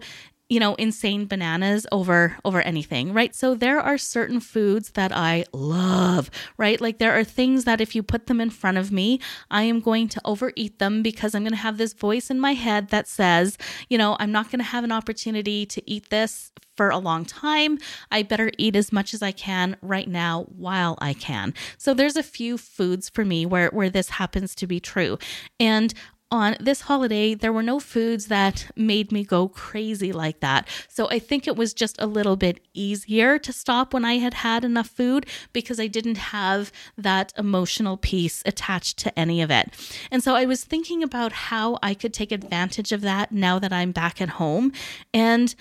you 0.51 0.59
know, 0.59 0.75
insane 0.75 1.27
bananas 1.27 1.87
over 1.93 2.35
over 2.43 2.59
anything, 2.63 3.13
right? 3.13 3.33
So 3.33 3.55
there 3.55 3.79
are 3.79 3.97
certain 3.97 4.41
foods 4.41 4.91
that 4.91 5.13
I 5.13 5.45
love, 5.53 6.29
right? 6.57 6.81
Like 6.81 6.97
there 6.97 7.17
are 7.17 7.23
things 7.23 7.63
that 7.63 7.79
if 7.79 7.95
you 7.95 8.03
put 8.03 8.27
them 8.27 8.41
in 8.41 8.49
front 8.49 8.77
of 8.77 8.91
me, 8.91 9.21
I 9.49 9.63
am 9.63 9.79
going 9.79 10.09
to 10.09 10.21
overeat 10.25 10.77
them 10.77 11.03
because 11.03 11.33
I'm 11.33 11.43
going 11.43 11.51
to 11.51 11.57
have 11.57 11.77
this 11.77 11.93
voice 11.93 12.29
in 12.29 12.37
my 12.37 12.51
head 12.51 12.89
that 12.89 13.07
says, 13.07 13.57
you 13.87 13.97
know, 13.97 14.17
I'm 14.19 14.33
not 14.33 14.51
going 14.51 14.59
to 14.59 14.65
have 14.65 14.83
an 14.83 14.91
opportunity 14.91 15.65
to 15.67 15.81
eat 15.89 16.09
this 16.09 16.51
for 16.75 16.89
a 16.89 16.97
long 16.97 17.23
time. 17.23 17.77
I 18.11 18.21
better 18.21 18.51
eat 18.57 18.75
as 18.75 18.91
much 18.91 19.13
as 19.13 19.21
I 19.21 19.31
can 19.31 19.77
right 19.81 20.09
now 20.09 20.47
while 20.57 20.97
I 20.99 21.13
can. 21.13 21.53
So 21.77 21.93
there's 21.93 22.17
a 22.17 22.23
few 22.23 22.57
foods 22.57 23.07
for 23.07 23.23
me 23.23 23.45
where 23.45 23.69
where 23.69 23.89
this 23.89 24.09
happens 24.09 24.53
to 24.55 24.67
be 24.67 24.81
true. 24.81 25.17
And 25.61 25.93
on 26.31 26.55
this 26.59 26.81
holiday, 26.81 27.33
there 27.33 27.51
were 27.51 27.61
no 27.61 27.79
foods 27.79 28.27
that 28.27 28.71
made 28.75 29.11
me 29.11 29.25
go 29.25 29.49
crazy 29.49 30.13
like 30.13 30.39
that. 30.39 30.67
So 30.87 31.09
I 31.09 31.19
think 31.19 31.45
it 31.45 31.57
was 31.57 31.73
just 31.73 32.01
a 32.01 32.07
little 32.07 32.37
bit 32.37 32.61
easier 32.73 33.37
to 33.39 33.51
stop 33.51 33.93
when 33.93 34.05
I 34.05 34.13
had 34.13 34.35
had 34.35 34.63
enough 34.63 34.87
food 34.87 35.25
because 35.51 35.79
I 35.79 35.87
didn't 35.87 36.17
have 36.17 36.71
that 36.97 37.33
emotional 37.37 37.97
piece 37.97 38.41
attached 38.45 38.97
to 38.99 39.19
any 39.19 39.41
of 39.41 39.51
it. 39.51 39.73
And 40.09 40.23
so 40.23 40.35
I 40.35 40.45
was 40.45 40.63
thinking 40.63 41.03
about 41.03 41.33
how 41.33 41.77
I 41.83 41.93
could 41.93 42.13
take 42.13 42.31
advantage 42.31 42.93
of 42.93 43.01
that 43.01 43.31
now 43.31 43.59
that 43.59 43.73
I'm 43.73 43.91
back 43.91 44.21
at 44.21 44.29
home. 44.29 44.71
And 45.13 45.53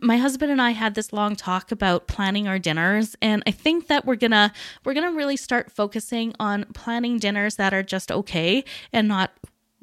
my 0.00 0.16
husband 0.16 0.50
and 0.50 0.60
I 0.60 0.70
had 0.70 0.94
this 0.94 1.12
long 1.12 1.36
talk 1.36 1.70
about 1.70 2.06
planning 2.06 2.48
our 2.48 2.58
dinners 2.58 3.16
and 3.22 3.42
I 3.46 3.52
think 3.52 3.86
that 3.86 4.04
we're 4.04 4.16
going 4.16 4.32
to 4.32 4.52
we're 4.84 4.92
going 4.92 5.10
to 5.10 5.16
really 5.16 5.36
start 5.36 5.70
focusing 5.70 6.34
on 6.38 6.64
planning 6.74 7.18
dinners 7.18 7.56
that 7.56 7.72
are 7.72 7.82
just 7.82 8.10
okay 8.10 8.64
and 8.92 9.08
not 9.08 9.32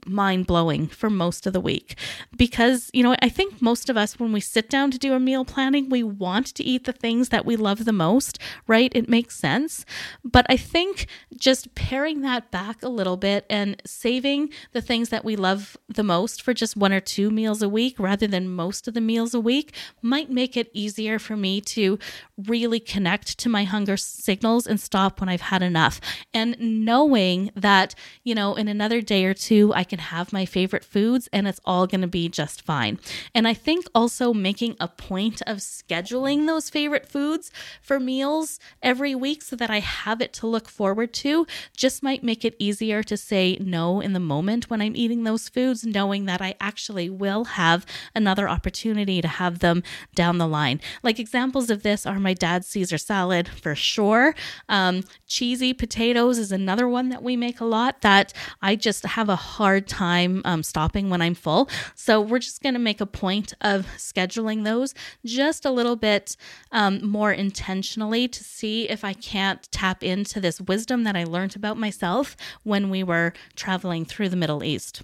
mind 0.06 0.48
blowing 0.48 0.88
for 0.88 1.10
most 1.10 1.46
of 1.48 1.54
the 1.54 1.62
week 1.62 1.98
because, 2.36 2.90
you 2.94 3.04
know, 3.04 3.16
I 3.22 3.30
think 3.30 3.62
most 3.62 3.90
of 3.90 3.98
us, 3.98 4.20
when 4.20 4.32
we 4.32 4.40
sit 4.40 4.70
down 4.70 4.92
to 4.92 4.98
do 4.98 5.14
a 5.14 5.20
meal 5.20 5.46
planning, 5.46 5.90
we 5.90 6.04
want 6.04 6.48
to 6.56 6.64
eat 6.64 6.86
the 6.86 6.94
things 6.94 7.30
that 7.30 7.46
we 7.46 7.56
love 7.56 7.86
the 7.86 7.94
most, 7.94 8.40
right? 8.68 8.92
It 8.96 9.10
makes 9.10 9.38
sense. 9.38 9.86
But 10.24 10.46
I 10.50 10.58
think 10.58 11.08
just 11.38 11.76
paring 11.76 12.22
that 12.22 12.52
back 12.52 12.84
a 12.84 12.90
little 12.90 13.18
bit 13.18 13.46
and 13.50 13.82
saving 13.86 14.50
the 14.72 14.82
things 14.82 15.10
that 15.10 15.26
we 15.26 15.36
love 15.36 15.78
the 15.88 16.04
most 16.04 16.42
for 16.42 16.54
just 16.54 16.76
one 16.78 16.94
or 16.94 17.00
two 17.00 17.30
meals 17.30 17.62
a 17.62 17.70
week 17.70 18.00
rather 18.00 18.28
than 18.28 18.50
most 18.50 18.88
of 18.88 18.94
the 18.94 19.02
meals 19.02 19.34
a 19.34 19.40
week 19.40 19.74
might 20.02 20.30
make 20.30 20.58
it 20.58 20.70
easier 20.74 21.20
for 21.20 21.36
me 21.36 21.62
to 21.62 22.00
really 22.48 22.80
connect 22.80 23.38
to 23.40 23.50
my 23.50 23.64
hunger 23.64 23.98
signals 23.98 24.66
and 24.66 24.80
stop 24.80 25.20
when 25.20 25.30
I've 25.30 25.42
had 25.42 25.62
enough. 25.62 26.02
And 26.34 26.56
knowing 26.60 27.52
that, 27.56 27.96
you 28.24 28.34
know, 28.36 28.56
in 28.56 28.68
another 28.68 29.02
day 29.02 29.26
or 29.26 29.34
two, 29.34 29.74
I 29.76 29.84
can 29.92 30.00
have 30.00 30.32
my 30.32 30.46
favorite 30.46 30.86
foods 30.86 31.28
and 31.34 31.50
it's 31.50 31.60
all 31.66 31.86
going 31.86 32.00
to 32.00 32.08
be 32.08 32.30
just 32.30 32.62
fine. 32.62 32.98
And 33.36 33.46
I 33.46 33.54
think 33.54 33.88
also 33.94 34.34
making 34.34 34.78
a 34.80 34.88
point 34.88 35.42
of 35.46 35.58
scheduling 35.58 36.48
those 36.48 36.70
favorite 36.70 37.06
foods 37.06 37.52
for 37.82 38.00
meals 38.00 38.58
every 38.82 39.14
week 39.14 39.42
so 39.42 39.58
that 39.58 39.70
I 39.70 39.82
have 39.82 40.22
it 40.22 40.32
to 40.36 40.48
look 40.48 40.70
forward 40.70 41.12
to 41.26 41.46
just 41.76 42.02
might 42.02 42.24
make 42.24 42.46
it 42.46 42.56
easier 42.58 43.04
to 43.04 43.18
say 43.18 43.58
no 43.60 44.00
in 44.00 44.14
the 44.14 44.20
moment 44.22 44.70
when 44.70 44.82
I'm 44.82 44.96
eating 44.96 45.26
those 45.26 45.50
foods, 45.50 45.86
knowing 45.86 46.24
that 46.24 46.42
I 46.42 46.56
actually 46.62 47.10
will 47.10 47.44
have 47.44 47.86
another 48.16 48.48
opportunity 48.48 49.22
to 49.22 49.28
have 49.28 49.60
them 49.60 49.84
down 50.16 50.38
the 50.38 50.48
line. 50.48 50.80
Like 51.04 51.20
examples 51.20 51.70
of 51.70 51.84
this 51.84 52.06
are 52.06 52.18
my 52.18 52.34
dad's 52.34 52.68
Caesar 52.68 52.98
salad 52.98 53.50
for 53.50 53.76
sure. 53.76 54.36
Um, 54.70 55.04
cheesy 55.28 55.74
potatoes 55.74 56.38
is 56.38 56.54
another 56.54 56.88
one 56.88 57.10
that 57.10 57.24
we 57.24 57.36
make 57.36 57.60
a 57.60 57.66
lot 57.66 58.00
that 58.02 58.32
I 58.62 58.78
just 58.78 59.06
have 59.06 59.28
a 59.28 59.36
hard 59.36 59.81
hard 59.82 59.88
time 59.88 60.42
um, 60.46 60.64
stopping 60.64 61.10
when 61.10 61.22
I'm 61.22 61.34
full. 61.36 61.70
So 61.96 62.22
we're 62.22 62.40
just 62.40 62.62
going 62.62 62.74
to 62.74 62.80
make 62.80 63.02
a 63.02 63.06
point 63.06 63.54
of 63.62 63.88
scheduling 63.98 64.64
those 64.64 64.94
just 65.26 65.66
a 65.66 65.72
little 65.72 65.96
bit 65.96 66.38
um, 66.72 67.06
more 67.06 67.32
intentionally 67.32 68.28
to 68.28 68.44
see 68.44 68.90
if 68.90 69.04
I 69.04 69.14
can't 69.14 69.68
tap 69.72 70.04
into 70.04 70.40
this 70.40 70.62
wisdom 70.62 71.04
that 71.04 71.16
I 71.16 71.24
learned 71.24 71.56
about 71.56 71.78
myself 71.78 72.36
when 72.64 72.90
we 72.90 73.04
were 73.04 73.34
traveling 73.56 74.06
through 74.06 74.30
the 74.30 74.36
Middle 74.36 74.64
East. 74.64 75.02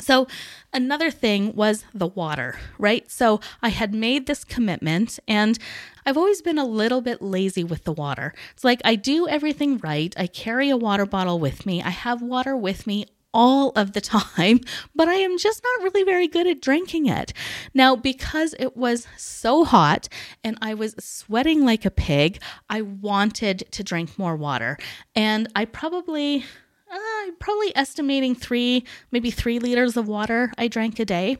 So, 0.00 0.28
another 0.72 1.10
thing 1.10 1.56
was 1.56 1.84
the 1.92 2.06
water, 2.06 2.58
right? 2.78 3.10
So, 3.10 3.40
I 3.62 3.70
had 3.70 3.92
made 3.94 4.26
this 4.26 4.44
commitment 4.44 5.18
and 5.26 5.58
I've 6.06 6.16
always 6.16 6.40
been 6.40 6.58
a 6.58 6.64
little 6.64 7.00
bit 7.00 7.20
lazy 7.20 7.64
with 7.64 7.84
the 7.84 7.92
water. 7.92 8.32
It's 8.52 8.64
like 8.64 8.80
I 8.84 8.94
do 8.94 9.26
everything 9.26 9.78
right. 9.78 10.14
I 10.16 10.26
carry 10.26 10.70
a 10.70 10.76
water 10.76 11.06
bottle 11.06 11.40
with 11.40 11.66
me, 11.66 11.82
I 11.82 11.90
have 11.90 12.22
water 12.22 12.56
with 12.56 12.86
me 12.86 13.06
all 13.32 13.70
of 13.76 13.92
the 13.92 14.00
time, 14.16 14.60
but 14.94 15.08
I 15.08 15.14
am 15.14 15.38
just 15.38 15.62
not 15.62 15.84
really 15.84 16.04
very 16.04 16.28
good 16.28 16.46
at 16.46 16.60
drinking 16.60 17.06
it. 17.06 17.32
Now, 17.74 17.96
because 17.96 18.54
it 18.58 18.76
was 18.76 19.06
so 19.16 19.64
hot 19.64 20.08
and 20.44 20.58
I 20.60 20.74
was 20.74 20.94
sweating 20.98 21.64
like 21.64 21.84
a 21.84 21.90
pig, 21.90 22.40
I 22.68 22.82
wanted 22.82 23.64
to 23.70 23.82
drink 23.82 24.18
more 24.18 24.36
water. 24.36 24.78
And 25.14 25.48
I 25.54 25.64
probably 25.64 26.44
uh, 26.90 27.30
probably 27.38 27.74
estimating 27.76 28.34
three, 28.34 28.84
maybe 29.10 29.30
three 29.30 29.58
liters 29.58 29.96
of 29.96 30.08
water 30.08 30.52
I 30.56 30.68
drank 30.68 30.98
a 30.98 31.04
day. 31.04 31.38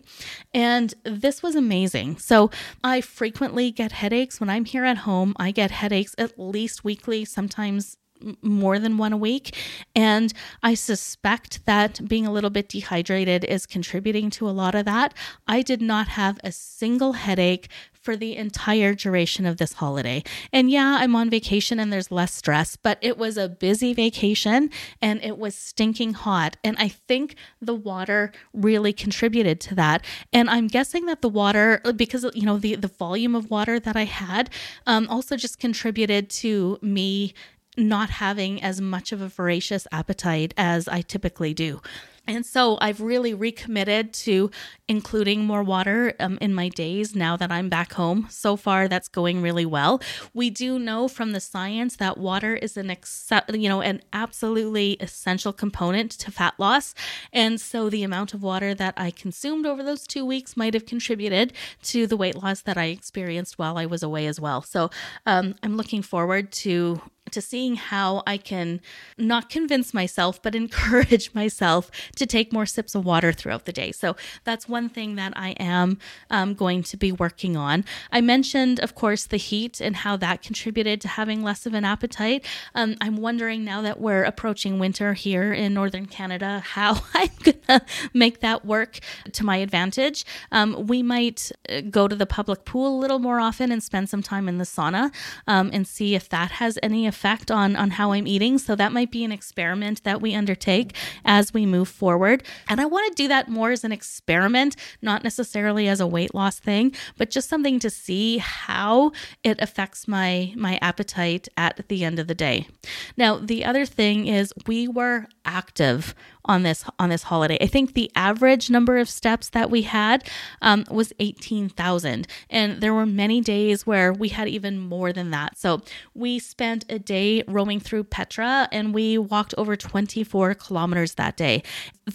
And 0.52 0.92
this 1.04 1.42
was 1.42 1.56
amazing. 1.56 2.18
So 2.18 2.50
I 2.84 3.00
frequently 3.00 3.70
get 3.70 3.92
headaches 3.92 4.40
when 4.40 4.50
I'm 4.50 4.66
here 4.66 4.84
at 4.84 4.98
home. 4.98 5.34
I 5.38 5.50
get 5.50 5.70
headaches 5.70 6.14
at 6.18 6.38
least 6.38 6.84
weekly, 6.84 7.24
sometimes 7.24 7.96
more 8.42 8.78
than 8.78 8.98
one 8.98 9.12
a 9.12 9.16
week. 9.16 9.56
And 9.94 10.32
I 10.62 10.74
suspect 10.74 11.64
that 11.66 12.00
being 12.06 12.26
a 12.26 12.32
little 12.32 12.50
bit 12.50 12.68
dehydrated 12.68 13.44
is 13.44 13.66
contributing 13.66 14.30
to 14.30 14.48
a 14.48 14.50
lot 14.50 14.74
of 14.74 14.84
that. 14.84 15.14
I 15.46 15.62
did 15.62 15.82
not 15.82 16.08
have 16.08 16.38
a 16.42 16.52
single 16.52 17.12
headache 17.14 17.68
for 18.08 18.16
the 18.16 18.36
entire 18.36 18.94
duration 18.94 19.44
of 19.44 19.58
this 19.58 19.74
holiday. 19.74 20.22
And 20.52 20.70
yeah, 20.70 20.96
I'm 21.00 21.14
on 21.14 21.28
vacation 21.28 21.78
and 21.78 21.92
there's 21.92 22.10
less 22.10 22.32
stress, 22.32 22.76
but 22.76 22.96
it 23.02 23.18
was 23.18 23.36
a 23.36 23.48
busy 23.48 23.92
vacation 23.92 24.70
and 25.02 25.22
it 25.22 25.36
was 25.36 25.54
stinking 25.54 26.14
hot. 26.14 26.56
And 26.64 26.76
I 26.78 26.88
think 26.88 27.34
the 27.60 27.74
water 27.74 28.32
really 28.54 28.92
contributed 28.92 29.60
to 29.62 29.74
that. 29.74 30.04
And 30.32 30.48
I'm 30.48 30.68
guessing 30.68 31.06
that 31.06 31.22
the 31.22 31.28
water, 31.28 31.82
because, 31.96 32.24
you 32.34 32.46
know, 32.46 32.56
the, 32.58 32.76
the 32.76 32.88
volume 32.88 33.34
of 33.34 33.50
water 33.50 33.78
that 33.80 33.96
I 33.96 34.04
had 34.04 34.50
um, 34.86 35.06
also 35.10 35.36
just 35.36 35.58
contributed 35.58 36.30
to 36.30 36.78
me 36.80 37.34
not 37.78 38.10
having 38.10 38.62
as 38.62 38.80
much 38.80 39.12
of 39.12 39.20
a 39.20 39.28
voracious 39.28 39.86
appetite 39.92 40.52
as 40.56 40.88
I 40.88 41.00
typically 41.00 41.54
do. 41.54 41.80
And 42.28 42.44
so 42.44 42.76
I've 42.82 43.00
really 43.00 43.32
recommitted 43.32 44.12
to 44.12 44.50
including 44.86 45.46
more 45.46 45.62
water 45.62 46.12
um, 46.20 46.36
in 46.42 46.52
my 46.52 46.68
days 46.68 47.16
now 47.16 47.38
that 47.38 47.50
I'm 47.50 47.70
back 47.70 47.94
home. 47.94 48.26
So 48.28 48.54
far, 48.54 48.86
that's 48.86 49.08
going 49.08 49.40
really 49.40 49.64
well. 49.64 50.02
We 50.34 50.50
do 50.50 50.78
know 50.78 51.08
from 51.08 51.32
the 51.32 51.40
science 51.40 51.96
that 51.96 52.18
water 52.18 52.54
is 52.54 52.76
an 52.76 52.90
accept, 52.90 53.54
you 53.56 53.68
know, 53.68 53.80
an 53.80 54.02
absolutely 54.12 54.98
essential 55.00 55.54
component 55.54 56.10
to 56.12 56.30
fat 56.30 56.52
loss. 56.58 56.94
And 57.32 57.58
so 57.58 57.88
the 57.88 58.02
amount 58.02 58.34
of 58.34 58.42
water 58.42 58.74
that 58.74 58.92
I 58.98 59.10
consumed 59.10 59.64
over 59.64 59.82
those 59.82 60.06
two 60.06 60.26
weeks 60.26 60.54
might 60.54 60.74
have 60.74 60.84
contributed 60.84 61.54
to 61.84 62.06
the 62.06 62.16
weight 62.16 62.36
loss 62.36 62.60
that 62.60 62.76
I 62.76 62.86
experienced 62.86 63.58
while 63.58 63.78
I 63.78 63.86
was 63.86 64.02
away 64.02 64.26
as 64.26 64.38
well. 64.38 64.60
So 64.60 64.90
um, 65.24 65.54
I'm 65.62 65.78
looking 65.78 66.02
forward 66.02 66.52
to 66.52 67.00
to 67.32 67.40
seeing 67.40 67.76
how 67.76 68.22
I 68.26 68.36
can 68.36 68.80
not 69.16 69.48
convince 69.48 69.92
myself, 69.92 70.42
but 70.42 70.54
encourage 70.64 71.34
myself 71.34 71.90
to 72.16 72.26
take 72.26 72.52
more 72.52 72.66
sips 72.66 72.94
of 72.94 73.04
water 73.04 73.32
throughout 73.32 73.64
the 73.64 73.72
day. 73.72 73.92
So 73.92 74.16
that's 74.44 74.68
one 74.68 74.88
thing 74.88 75.16
that 75.16 75.32
I 75.36 75.50
am 75.58 75.98
um, 76.30 76.54
going 76.54 76.82
to 76.84 76.96
be 76.96 77.12
working 77.12 77.56
on. 77.56 77.84
I 78.12 78.20
mentioned, 78.20 78.80
of 78.80 78.94
course, 78.94 79.26
the 79.26 79.36
heat 79.36 79.80
and 79.80 79.96
how 79.96 80.16
that 80.16 80.42
contributed 80.42 81.00
to 81.02 81.08
having 81.08 81.42
less 81.42 81.66
of 81.66 81.74
an 81.74 81.84
appetite. 81.84 82.44
Um, 82.74 82.96
I'm 83.00 83.16
wondering 83.16 83.64
now 83.64 83.82
that 83.82 84.00
we're 84.00 84.24
approaching 84.24 84.78
winter 84.78 85.14
here 85.14 85.52
in 85.52 85.74
Northern 85.74 86.06
Canada, 86.06 86.60
how 86.64 87.02
I'm 87.14 87.30
going 87.42 87.60
to 87.68 87.82
make 88.14 88.40
that 88.40 88.64
work 88.64 88.98
to 89.32 89.44
my 89.44 89.56
advantage. 89.56 90.24
Um, 90.52 90.86
we 90.86 91.02
might 91.02 91.50
uh, 91.68 91.82
go 91.82 92.08
to 92.08 92.16
the 92.16 92.26
public 92.26 92.64
pool 92.64 92.98
a 92.98 92.98
little 92.98 93.18
more 93.18 93.40
often 93.40 93.72
and 93.72 93.82
spend 93.82 94.08
some 94.08 94.22
time 94.22 94.48
in 94.48 94.58
the 94.58 94.64
sauna 94.64 95.12
um, 95.46 95.70
and 95.72 95.86
see 95.86 96.14
if 96.14 96.28
that 96.28 96.52
has 96.52 96.78
any 96.82 97.06
effect 97.06 97.17
effect 97.18 97.50
on 97.50 97.74
on 97.74 97.90
how 97.90 98.12
I'm 98.12 98.28
eating. 98.28 98.58
So 98.58 98.76
that 98.76 98.92
might 98.92 99.10
be 99.10 99.24
an 99.24 99.32
experiment 99.32 100.04
that 100.04 100.20
we 100.20 100.36
undertake 100.36 100.94
as 101.24 101.52
we 101.52 101.66
move 101.66 101.88
forward. 101.88 102.44
And 102.68 102.80
I 102.80 102.86
want 102.86 103.08
to 103.08 103.22
do 103.22 103.26
that 103.28 103.48
more 103.48 103.72
as 103.72 103.82
an 103.82 103.90
experiment, 103.90 104.76
not 105.02 105.24
necessarily 105.24 105.88
as 105.88 106.00
a 106.00 106.06
weight 106.06 106.32
loss 106.32 106.60
thing, 106.60 106.94
but 107.16 107.30
just 107.30 107.48
something 107.48 107.80
to 107.80 107.90
see 107.90 108.38
how 108.38 109.10
it 109.42 109.60
affects 109.60 110.06
my 110.06 110.52
my 110.56 110.78
appetite 110.80 111.48
at 111.56 111.88
the 111.88 112.04
end 112.04 112.20
of 112.20 112.28
the 112.28 112.36
day. 112.36 112.68
Now, 113.16 113.36
the 113.36 113.64
other 113.64 113.84
thing 113.84 114.28
is 114.28 114.52
we 114.68 114.86
were 114.86 115.26
active 115.44 116.14
on 116.48 116.62
this 116.62 116.84
on 116.98 117.10
this 117.10 117.24
holiday. 117.24 117.58
I 117.60 117.66
think 117.66 117.94
the 117.94 118.10
average 118.16 118.70
number 118.70 118.98
of 118.98 119.08
steps 119.08 119.50
that 119.50 119.70
we 119.70 119.82
had 119.82 120.28
um, 120.62 120.84
was 120.90 121.12
eighteen 121.20 121.68
thousand, 121.68 122.26
and 122.50 122.80
there 122.80 122.94
were 122.94 123.06
many 123.06 123.40
days 123.40 123.86
where 123.86 124.12
we 124.12 124.30
had 124.30 124.48
even 124.48 124.78
more 124.80 125.12
than 125.12 125.30
that. 125.30 125.58
So 125.58 125.82
we 126.14 126.38
spent 126.38 126.84
a 126.88 126.98
day 126.98 127.42
roaming 127.46 127.80
through 127.80 128.04
Petra, 128.04 128.68
and 128.72 128.94
we 128.94 129.18
walked 129.18 129.54
over 129.58 129.76
twenty 129.76 130.24
four 130.24 130.54
kilometers 130.54 131.14
that 131.14 131.36
day. 131.36 131.62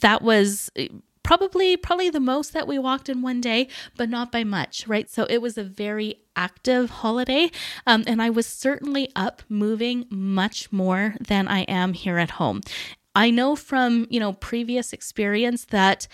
That 0.01 0.21
was 0.21 0.71
probably 1.23 1.77
probably 1.77 2.09
the 2.09 2.19
most 2.19 2.51
that 2.53 2.67
we 2.67 2.77
walked 2.77 3.07
in 3.07 3.21
one 3.21 3.39
day 3.39 3.67
but 3.95 4.09
not 4.09 4.29
by 4.29 4.43
much 4.43 4.85
right 4.87 5.09
so 5.09 5.25
it 5.29 5.37
was 5.41 5.57
a 5.57 5.63
very 5.63 6.15
active 6.35 6.89
holiday 6.89 7.49
um, 7.87 8.03
and 8.05 8.21
i 8.21 8.29
was 8.29 8.45
certainly 8.45 9.09
up 9.15 9.41
moving 9.47 10.05
much 10.09 10.69
more 10.71 11.15
than 11.21 11.47
i 11.47 11.61
am 11.61 11.93
here 11.93 12.17
at 12.17 12.31
home 12.31 12.59
i 13.15 13.29
know 13.29 13.55
from 13.55 14.07
you 14.09 14.19
know 14.19 14.33
previous 14.33 14.93
experience 14.93 15.65
that 15.65 16.07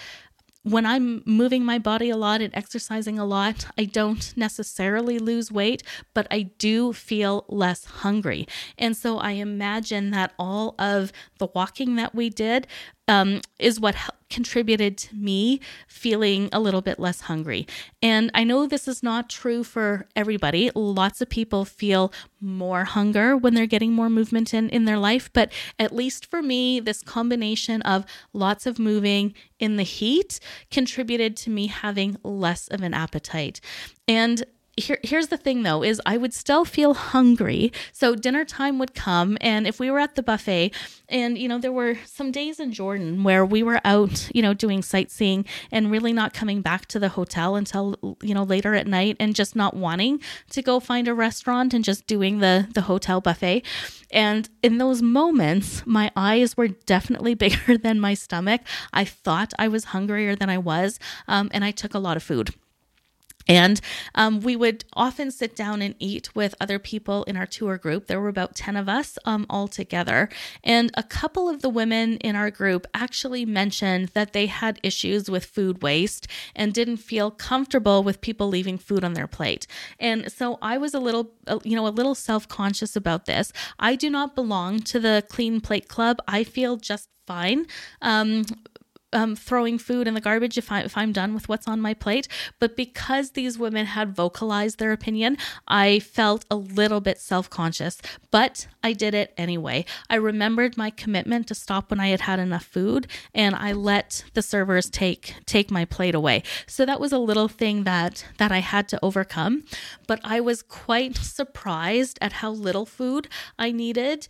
when 0.64 0.86
I'm 0.86 1.24
moving 1.26 1.64
my 1.64 1.80
body 1.80 2.10
a 2.10 2.18
lot 2.18 2.42
and 2.42 2.54
exercising 2.54 3.18
a 3.18 3.26
lot, 3.26 3.66
I 3.78 3.86
don't 3.86 4.34
necessarily 4.36 5.18
lose 5.18 5.52
weight, 5.52 5.84
but 6.14 6.28
I 6.30 6.52
do 6.58 6.92
feel 6.92 7.46
less 7.48 7.86
hungry. 7.86 8.48
And 8.78 8.96
so 8.96 9.18
I 9.18 9.32
imagine 9.32 10.12
that 10.12 10.34
all 10.38 10.76
of 10.78 11.14
the 11.38 11.48
walking 11.56 11.96
that 11.96 12.14
we 12.14 12.30
did 12.30 12.68
um, 13.08 13.42
is 13.58 13.80
what 13.80 13.96
contributed 14.30 14.98
to 14.98 15.16
me 15.16 15.60
feeling 15.88 16.50
a 16.52 16.60
little 16.60 16.82
bit 16.82 17.00
less 17.00 17.22
hungry. 17.22 17.68
And 18.02 18.32
I 18.34 18.44
know 18.44 18.68
this 18.68 18.88
is 18.88 19.04
not 19.04 19.30
true 19.30 19.64
for 19.64 20.08
everybody. 20.16 20.72
Lots 20.76 21.22
of 21.22 21.30
people 21.30 21.66
feel 21.66 22.14
more 22.40 22.86
hunger 22.86 23.36
when 23.36 23.54
they're 23.54 23.66
getting 23.66 23.94
more 23.94 24.10
movement 24.10 24.54
in, 24.54 24.70
in 24.70 24.86
their 24.86 24.98
life. 24.98 25.30
But 25.34 25.52
at 25.78 25.96
least 25.96 26.26
for 26.26 26.42
me, 26.42 26.80
this 26.80 27.02
combination 27.02 27.82
of 27.84 28.06
lots 28.34 28.66
of 28.66 28.80
moving 28.80 29.34
in 29.60 29.76
the 29.76 29.84
heat 29.84 30.40
contributed 30.72 31.36
to 31.38 31.50
me 31.50 31.68
having 31.68 32.18
less 32.24 32.68
of 32.70 32.82
an 32.82 32.94
appetite. 32.94 33.60
And 34.08 34.44
here, 34.80 35.00
here's 35.04 35.28
the 35.28 35.38
thing 35.38 35.64
though 35.64 35.84
is 35.84 36.02
i 36.06 36.18
would 36.18 36.34
still 36.34 36.66
feel 36.66 36.94
hungry. 36.94 37.72
So 37.92 38.16
dinner 38.16 38.46
time 38.46 38.80
would 38.80 38.94
come 38.94 39.38
and 39.42 39.68
if 39.68 39.80
we 39.80 39.92
were 39.92 40.00
at 40.00 40.16
the 40.16 40.24
buffet 40.24 40.72
and 41.08 41.38
you 41.38 41.48
know 41.48 41.58
there 41.58 41.72
were 41.72 41.98
some 42.06 42.32
days 42.32 42.60
in 42.60 42.72
jordan 42.72 43.24
where 43.24 43.46
we 43.46 43.64
were 43.64 43.82
out 43.84 44.30
you 44.34 44.42
know 44.42 44.54
doing 44.54 44.82
sightseeing 44.82 45.46
and 45.72 45.92
really 45.92 46.14
not 46.14 46.34
coming 46.34 46.62
back 46.62 46.86
to 46.88 47.00
the 47.00 47.10
hotel 47.10 47.56
until 47.56 48.18
you 48.22 48.34
know 48.34 48.44
later 48.44 48.74
at 48.76 48.88
night 48.88 49.16
and 49.20 49.36
just 49.36 49.56
not 49.56 49.76
wanting 49.76 50.22
to 50.50 50.62
go 50.62 50.80
find 50.80 51.08
a 51.08 51.14
restaurant 51.14 51.74
and 51.74 51.84
just 51.84 52.08
doing 52.08 52.40
the 52.40 52.68
the 52.74 52.82
hotel 52.82 53.22
buffet. 53.22 53.64
And 54.12 54.50
in 54.64 54.78
those 54.78 55.02
moments 55.02 55.84
my 55.86 56.12
eyes 56.16 56.58
were 56.58 56.68
definitely 56.68 57.34
bigger 57.46 57.78
than 57.78 58.00
my 58.00 58.14
stomach. 58.14 58.62
I 58.94 59.06
thought 59.06 59.54
i 59.60 59.68
was 59.68 59.86
hungrier 59.86 60.36
than 60.36 60.50
i 60.50 60.58
was 60.58 61.00
um, 61.28 61.50
and 61.52 61.64
i 61.64 61.72
took 61.72 61.94
a 61.94 62.00
lot 62.00 62.18
of 62.18 62.24
food 62.24 62.54
and 63.50 63.82
um, 64.14 64.42
we 64.42 64.56
would 64.56 64.86
often 64.94 65.32
sit 65.32 65.56
down 65.56 65.82
and 65.82 65.96
eat 65.98 66.36
with 66.36 66.54
other 66.62 66.78
people 66.78 67.24
in 67.24 67.36
our 67.36 67.48
tour 67.48 67.78
group. 67.78 68.06
There 68.06 68.22
were 68.22 68.30
about 68.30 68.56
10 68.56 68.78
of 68.78 68.88
us 68.88 69.18
um, 69.26 69.48
all 69.50 69.68
together. 69.68 70.30
And 70.64 70.92
a 70.94 71.02
couple 71.04 71.50
of 71.50 71.64
the 71.64 71.70
women 71.70 72.18
in 72.18 72.36
our 72.36 72.52
group 72.52 72.86
actually 72.94 73.46
mentioned 73.46 74.10
that 74.10 74.34
they 74.34 74.46
had 74.46 74.80
issues 74.84 75.30
with 75.32 75.46
food 75.46 75.82
waste 75.82 76.28
and 76.56 76.74
didn't 76.74 76.98
feel 76.98 77.32
comfortable 77.32 78.04
with 78.04 78.22
people 78.22 78.48
leaving 78.48 78.78
food 78.78 79.04
on 79.04 79.14
their 79.14 79.28
plate. 79.28 79.66
And 80.00 80.32
so 80.32 80.60
I 80.62 80.78
was 80.78 80.94
a 80.94 81.00
little, 81.00 81.32
uh, 81.48 81.60
you 81.64 81.76
know, 81.76 81.88
a 81.88 81.90
little 81.90 82.16
self 82.16 82.48
conscious 82.48 82.96
about 82.96 83.26
this. 83.26 83.52
I 83.80 83.96
do 83.96 84.12
not 84.12 84.36
belong 84.36 84.82
to 84.82 85.00
the 85.00 85.24
Clean 85.28 85.60
Plate 85.60 85.88
Club. 85.88 86.20
I 86.28 86.44
feel 86.44 86.78
just 86.78 87.10
fine 87.26 87.66
um, 88.02 88.44
um, 89.14 89.36
throwing 89.36 89.78
food 89.78 90.08
in 90.08 90.14
the 90.14 90.22
garbage 90.22 90.58
if, 90.58 90.72
I, 90.72 90.82
if 90.82 90.98
I'm 90.98 91.12
done 91.12 91.34
with 91.34 91.50
what's 91.50 91.68
on 91.68 91.82
my 91.82 91.94
plate. 91.94 92.28
But 92.60 92.76
because 92.76 93.32
these 93.32 93.58
women 93.58 93.86
had 93.86 94.16
vocalized 94.16 94.80
their 94.80 94.92
opinion, 94.92 95.38
I 95.68 96.00
felt 96.00 96.46
a 96.50 96.56
little 96.56 97.02
bit 97.02 97.20
self 97.20 97.50
conscious, 97.50 98.02
but 98.32 98.68
I 98.84 98.94
did 98.94 99.14
it 99.14 99.34
anyway. 99.38 99.86
I 100.10 100.16
remembered 100.16 100.78
my 100.78 100.90
commitment 100.90 101.48
to 101.48 101.56
stop 101.56 101.90
when 101.90 102.00
I 102.00 102.10
had 102.10 102.22
had 102.22 102.40
enough 102.40 102.66
food 102.66 103.08
and 103.34 103.56
I 103.56 103.74
let 103.74 104.24
the 104.34 104.42
servers 104.42 104.90
take 104.90 105.36
take 105.46 105.72
my 105.72 105.86
plate 105.86 106.16
away. 106.16 106.44
So 106.68 106.86
that 106.86 107.00
was 107.00 107.12
a 107.12 107.18
little 107.18 107.48
thing 107.48 107.84
that 107.84 108.26
that 108.38 108.52
I 108.52 108.60
had 108.60 108.88
to 108.90 109.00
overcome, 109.04 109.64
but 110.08 110.20
I 110.24 110.40
was 110.40 110.62
quite 110.62 111.18
surprised 111.18 112.18
at 112.22 112.34
how 112.34 112.52
little 112.52 112.86
food 112.86 113.28
I 113.58 113.72
needed 113.72 114.28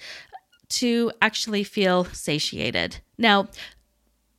to 0.69 1.11
actually 1.21 1.63
feel 1.63 2.05
satiated. 2.05 2.97
Now, 3.17 3.49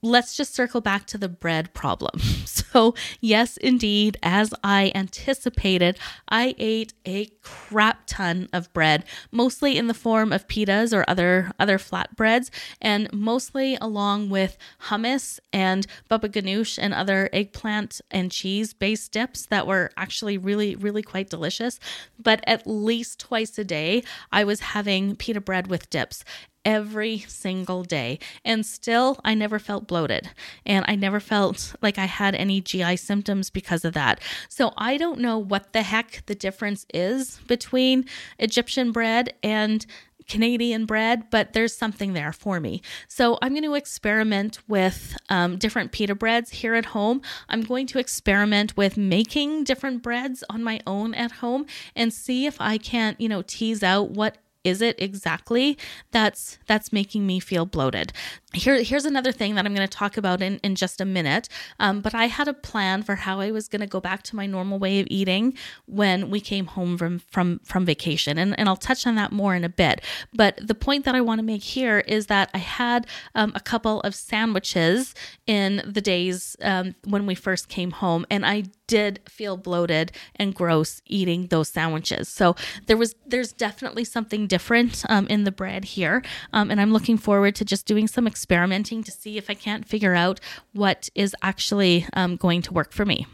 let's 0.02 0.36
just 0.36 0.54
circle 0.54 0.80
back 0.80 1.06
to 1.06 1.18
the 1.18 1.28
bread 1.28 1.72
problem. 1.74 2.20
So, 2.70 2.94
yes, 3.20 3.56
indeed, 3.56 4.16
as 4.22 4.54
I 4.62 4.92
anticipated, 4.94 5.98
I 6.28 6.54
ate 6.56 6.92
a 7.04 7.26
crap 7.42 8.02
ton 8.06 8.48
of 8.52 8.72
bread, 8.72 9.04
mostly 9.32 9.76
in 9.76 9.88
the 9.88 9.94
form 9.94 10.32
of 10.32 10.46
pitas 10.46 10.92
or 10.96 11.04
other 11.08 11.50
other 11.58 11.78
flatbreads, 11.78 12.50
and 12.80 13.12
mostly 13.12 13.76
along 13.80 14.30
with 14.30 14.56
hummus 14.82 15.40
and 15.52 15.84
baba 16.08 16.28
ganoush 16.28 16.78
and 16.80 16.94
other 16.94 17.28
eggplant 17.32 18.00
and 18.10 18.30
cheese 18.30 18.72
based 18.72 19.10
dips 19.10 19.46
that 19.46 19.66
were 19.66 19.90
actually 19.96 20.38
really 20.38 20.76
really 20.76 21.02
quite 21.02 21.28
delicious. 21.28 21.80
But 22.22 22.44
at 22.46 22.66
least 22.68 23.18
twice 23.18 23.58
a 23.58 23.64
day, 23.64 24.04
I 24.30 24.44
was 24.44 24.60
having 24.60 25.16
pita 25.16 25.40
bread 25.40 25.66
with 25.66 25.90
dips 25.90 26.24
every 26.64 27.18
single 27.20 27.82
day. 27.82 28.18
And 28.44 28.64
still, 28.64 29.18
I 29.24 29.34
never 29.34 29.58
felt 29.58 29.86
bloated 29.86 30.30
and 30.66 30.84
I 30.88 30.94
never 30.94 31.20
felt 31.20 31.74
like 31.82 31.98
I 31.98 32.06
had 32.06 32.34
any 32.34 32.60
GI 32.60 32.96
symptoms 32.96 33.50
because 33.50 33.84
of 33.84 33.94
that. 33.94 34.20
So 34.48 34.72
I 34.76 34.96
don't 34.96 35.20
know 35.20 35.38
what 35.38 35.72
the 35.72 35.82
heck 35.82 36.24
the 36.26 36.34
difference 36.34 36.86
is 36.92 37.40
between 37.46 38.04
Egyptian 38.38 38.92
bread 38.92 39.34
and 39.42 39.84
Canadian 40.30 40.86
bread, 40.86 41.24
but 41.30 41.54
there's 41.54 41.76
something 41.76 42.12
there 42.12 42.32
for 42.32 42.60
me. 42.60 42.82
So 43.08 43.36
I'm 43.42 43.52
going 43.52 43.64
to 43.64 43.74
experiment 43.74 44.60
with 44.68 45.16
um, 45.28 45.56
different 45.56 45.90
pita 45.90 46.14
breads 46.14 46.50
here 46.50 46.74
at 46.76 46.86
home. 46.86 47.20
I'm 47.48 47.62
going 47.62 47.88
to 47.88 47.98
experiment 47.98 48.76
with 48.76 48.96
making 48.96 49.64
different 49.64 50.02
breads 50.02 50.44
on 50.48 50.62
my 50.62 50.80
own 50.86 51.14
at 51.14 51.32
home 51.32 51.66
and 51.96 52.14
see 52.14 52.46
if 52.46 52.60
I 52.60 52.78
can't, 52.78 53.20
you 53.20 53.28
know, 53.28 53.42
tease 53.42 53.82
out 53.82 54.10
what 54.10 54.38
is 54.64 54.82
it 54.82 55.00
exactly 55.00 55.76
that's 56.10 56.58
that's 56.66 56.92
making 56.92 57.26
me 57.26 57.40
feel 57.40 57.66
bloated 57.66 58.12
here 58.52 58.82
here's 58.82 59.04
another 59.04 59.32
thing 59.32 59.54
that 59.54 59.64
i'm 59.64 59.74
going 59.74 59.86
to 59.86 59.98
talk 59.98 60.16
about 60.16 60.42
in, 60.42 60.58
in 60.58 60.74
just 60.74 61.00
a 61.00 61.04
minute. 61.04 61.48
Um, 61.78 62.00
but 62.00 62.14
i 62.14 62.26
had 62.26 62.48
a 62.48 62.54
plan 62.54 63.02
for 63.02 63.14
how 63.14 63.40
i 63.40 63.50
was 63.50 63.68
going 63.68 63.80
to 63.80 63.86
go 63.86 64.00
back 64.00 64.22
to 64.24 64.36
my 64.36 64.46
normal 64.46 64.78
way 64.78 65.00
of 65.00 65.06
eating 65.10 65.56
when 65.86 66.30
we 66.30 66.40
came 66.40 66.66
home 66.66 66.98
from 66.98 67.18
from 67.18 67.60
from 67.64 67.84
vacation. 67.84 68.38
And, 68.38 68.58
and 68.58 68.68
i'll 68.68 68.76
touch 68.76 69.06
on 69.06 69.14
that 69.16 69.32
more 69.32 69.54
in 69.54 69.64
a 69.64 69.68
bit. 69.68 70.02
But 70.32 70.58
the 70.66 70.74
point 70.74 71.04
that 71.04 71.14
i 71.14 71.20
want 71.20 71.38
to 71.38 71.44
make 71.44 71.62
here 71.62 72.00
is 72.00 72.26
that 72.26 72.50
i 72.54 72.58
had 72.58 73.06
um, 73.34 73.52
a 73.54 73.60
couple 73.60 74.00
of 74.02 74.14
sandwiches 74.14 75.14
in 75.46 75.82
the 75.86 76.00
days 76.00 76.56
um, 76.62 76.94
when 77.04 77.26
we 77.26 77.34
first 77.34 77.68
came 77.68 77.92
home 77.92 78.26
and 78.30 78.44
i 78.44 78.64
did 78.90 79.20
feel 79.28 79.56
bloated 79.56 80.10
and 80.34 80.52
gross 80.52 81.00
eating 81.06 81.46
those 81.46 81.68
sandwiches. 81.68 82.28
So 82.28 82.56
there 82.86 82.96
was 82.96 83.14
there's 83.24 83.52
definitely 83.52 84.02
something 84.02 84.48
different 84.48 85.04
um, 85.08 85.28
in 85.28 85.44
the 85.44 85.52
bread 85.52 85.84
here 85.84 86.22
um, 86.52 86.70
and 86.70 86.80
i'm 86.80 86.92
looking 86.92 87.16
forward 87.16 87.54
to 87.54 87.64
just 87.64 87.86
doing 87.86 88.08
some 88.08 88.26
experimenting 88.40 89.04
to 89.04 89.10
see 89.10 89.36
if 89.36 89.50
I 89.50 89.54
can't 89.54 89.86
figure 89.86 90.14
out 90.14 90.40
what 90.72 91.10
is 91.14 91.36
actually 91.42 92.06
um, 92.14 92.36
going 92.36 92.62
to 92.62 92.72
work 92.72 92.90
for 92.90 93.04
me. 93.04 93.26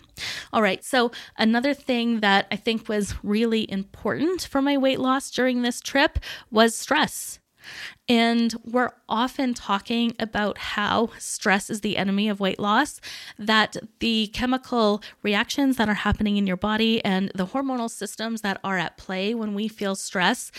All 0.52 0.62
right, 0.62 0.82
so 0.84 1.12
another 1.38 1.74
thing 1.74 2.20
that 2.20 2.48
I 2.50 2.56
think 2.56 2.88
was 2.88 3.14
really 3.22 3.70
important 3.70 4.42
for 4.42 4.60
my 4.60 4.76
weight 4.76 4.98
loss 4.98 5.30
during 5.30 5.62
this 5.62 5.80
trip 5.80 6.18
was 6.50 6.74
stress. 6.74 7.38
And 8.08 8.54
we're 8.64 8.92
often 9.08 9.54
talking 9.54 10.14
about 10.18 10.58
how 10.58 11.10
stress 11.18 11.70
is 11.70 11.82
the 11.82 11.96
enemy 11.96 12.28
of 12.28 12.40
weight 12.40 12.58
loss, 12.58 13.00
that 13.38 13.76
the 14.00 14.28
chemical 14.28 15.02
reactions 15.22 15.76
that 15.76 15.88
are 15.88 15.94
happening 15.94 16.36
in 16.36 16.46
your 16.46 16.56
body 16.56 17.04
and 17.04 17.30
the 17.34 17.46
hormonal 17.46 17.90
systems 17.90 18.40
that 18.42 18.60
are 18.64 18.78
at 18.78 18.96
play 18.96 19.34
when 19.34 19.54
we 19.54 19.68
feel 19.68 19.94
stress 19.94 20.50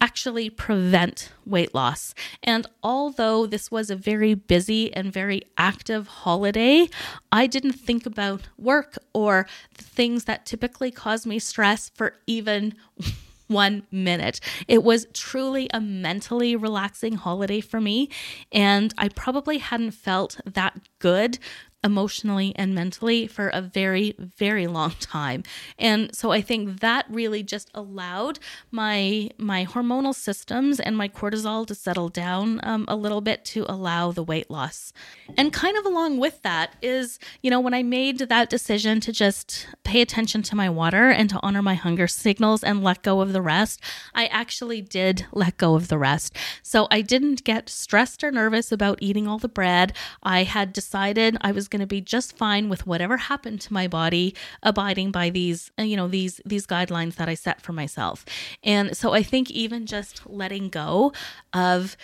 actually 0.00 0.50
prevent 0.50 1.32
weight 1.44 1.74
loss. 1.74 2.14
And 2.42 2.66
although 2.82 3.46
this 3.46 3.70
was 3.70 3.90
a 3.90 3.96
very 3.96 4.34
busy 4.34 4.92
and 4.92 5.12
very 5.12 5.42
active 5.56 6.06
holiday, 6.06 6.88
I 7.32 7.46
didn't 7.46 7.72
think 7.72 8.06
about 8.06 8.48
work 8.56 8.98
or 9.12 9.46
the 9.76 9.84
things 9.84 10.24
that 10.24 10.46
typically 10.46 10.90
cause 10.90 11.26
me 11.26 11.38
stress 11.38 11.90
for 11.90 12.14
even 12.26 12.74
one 13.48 13.82
minute. 13.90 14.40
It 14.68 14.84
was 14.84 15.06
truly 15.12 15.68
a 15.72 15.80
mentally 15.80 16.54
relaxing 16.54 17.14
holiday 17.14 17.60
for 17.60 17.80
me, 17.80 18.10
and 18.52 18.94
I 18.98 19.08
probably 19.08 19.58
hadn't 19.58 19.92
felt 19.92 20.38
that 20.44 20.78
good 20.98 21.38
emotionally 21.84 22.52
and 22.56 22.74
mentally 22.74 23.26
for 23.26 23.48
a 23.48 23.60
very 23.60 24.14
very 24.18 24.66
long 24.66 24.90
time. 25.00 25.44
And 25.78 26.14
so 26.14 26.32
i 26.32 26.40
think 26.40 26.80
that 26.80 27.06
really 27.08 27.42
just 27.42 27.70
allowed 27.74 28.38
my 28.70 29.30
my 29.38 29.64
hormonal 29.64 30.14
systems 30.14 30.80
and 30.80 30.96
my 30.96 31.08
cortisol 31.08 31.66
to 31.66 31.74
settle 31.74 32.08
down 32.08 32.60
um, 32.64 32.84
a 32.88 32.96
little 32.96 33.20
bit 33.20 33.44
to 33.44 33.64
allow 33.68 34.10
the 34.10 34.24
weight 34.24 34.50
loss. 34.50 34.92
And 35.36 35.52
kind 35.52 35.76
of 35.76 35.86
along 35.86 36.18
with 36.18 36.42
that 36.42 36.74
is 36.82 37.18
you 37.42 37.50
know 37.50 37.60
when 37.60 37.74
i 37.74 37.82
made 37.82 38.18
that 38.18 38.50
decision 38.50 39.00
to 39.00 39.12
just 39.12 39.68
pay 39.84 40.00
attention 40.00 40.42
to 40.42 40.56
my 40.56 40.68
water 40.68 41.10
and 41.10 41.30
to 41.30 41.38
honor 41.42 41.62
my 41.62 41.74
hunger 41.74 42.08
signals 42.08 42.64
and 42.64 42.82
let 42.82 43.02
go 43.02 43.20
of 43.20 43.32
the 43.32 43.42
rest 43.42 43.80
i 44.14 44.26
actually 44.26 44.80
did 44.80 45.26
let 45.32 45.56
go 45.56 45.74
of 45.74 45.88
the 45.88 45.98
rest. 45.98 46.36
So 46.62 46.88
i 46.90 47.02
didn't 47.02 47.44
get 47.44 47.68
stressed 47.68 48.24
or 48.24 48.32
nervous 48.32 48.72
about 48.72 48.98
eating 49.00 49.28
all 49.28 49.38
the 49.38 49.48
bread. 49.48 49.92
I 50.22 50.42
had 50.42 50.72
decided 50.72 51.36
i 51.40 51.52
was 51.52 51.67
going 51.70 51.80
to 51.80 51.86
be 51.86 52.00
just 52.00 52.36
fine 52.36 52.68
with 52.68 52.86
whatever 52.86 53.16
happened 53.16 53.60
to 53.62 53.72
my 53.72 53.86
body 53.86 54.34
abiding 54.62 55.10
by 55.10 55.30
these 55.30 55.70
uh, 55.78 55.82
you 55.82 55.96
know 55.96 56.08
these 56.08 56.40
these 56.44 56.66
guidelines 56.66 57.16
that 57.16 57.28
I 57.28 57.34
set 57.34 57.60
for 57.60 57.72
myself. 57.72 58.24
And 58.62 58.96
so 58.96 59.12
I 59.12 59.22
think 59.22 59.50
even 59.50 59.86
just 59.86 60.28
letting 60.28 60.68
go 60.68 61.12
of 61.52 61.96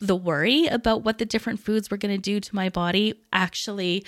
the 0.00 0.16
worry 0.16 0.66
about 0.66 1.02
what 1.02 1.18
the 1.18 1.24
different 1.24 1.60
foods 1.60 1.90
were 1.90 1.96
going 1.96 2.14
to 2.14 2.20
do 2.20 2.40
to 2.40 2.54
my 2.54 2.68
body 2.68 3.14
actually 3.32 4.04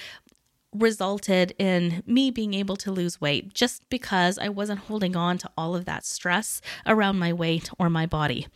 resulted 0.74 1.54
in 1.58 2.02
me 2.06 2.30
being 2.30 2.52
able 2.52 2.76
to 2.76 2.90
lose 2.90 3.20
weight 3.20 3.54
just 3.54 3.88
because 3.88 4.38
I 4.38 4.48
wasn't 4.48 4.80
holding 4.80 5.16
on 5.16 5.38
to 5.38 5.50
all 5.56 5.74
of 5.74 5.84
that 5.84 6.04
stress 6.04 6.60
around 6.86 7.18
my 7.18 7.32
weight 7.32 7.70
or 7.78 7.88
my 7.88 8.06
body. 8.06 8.46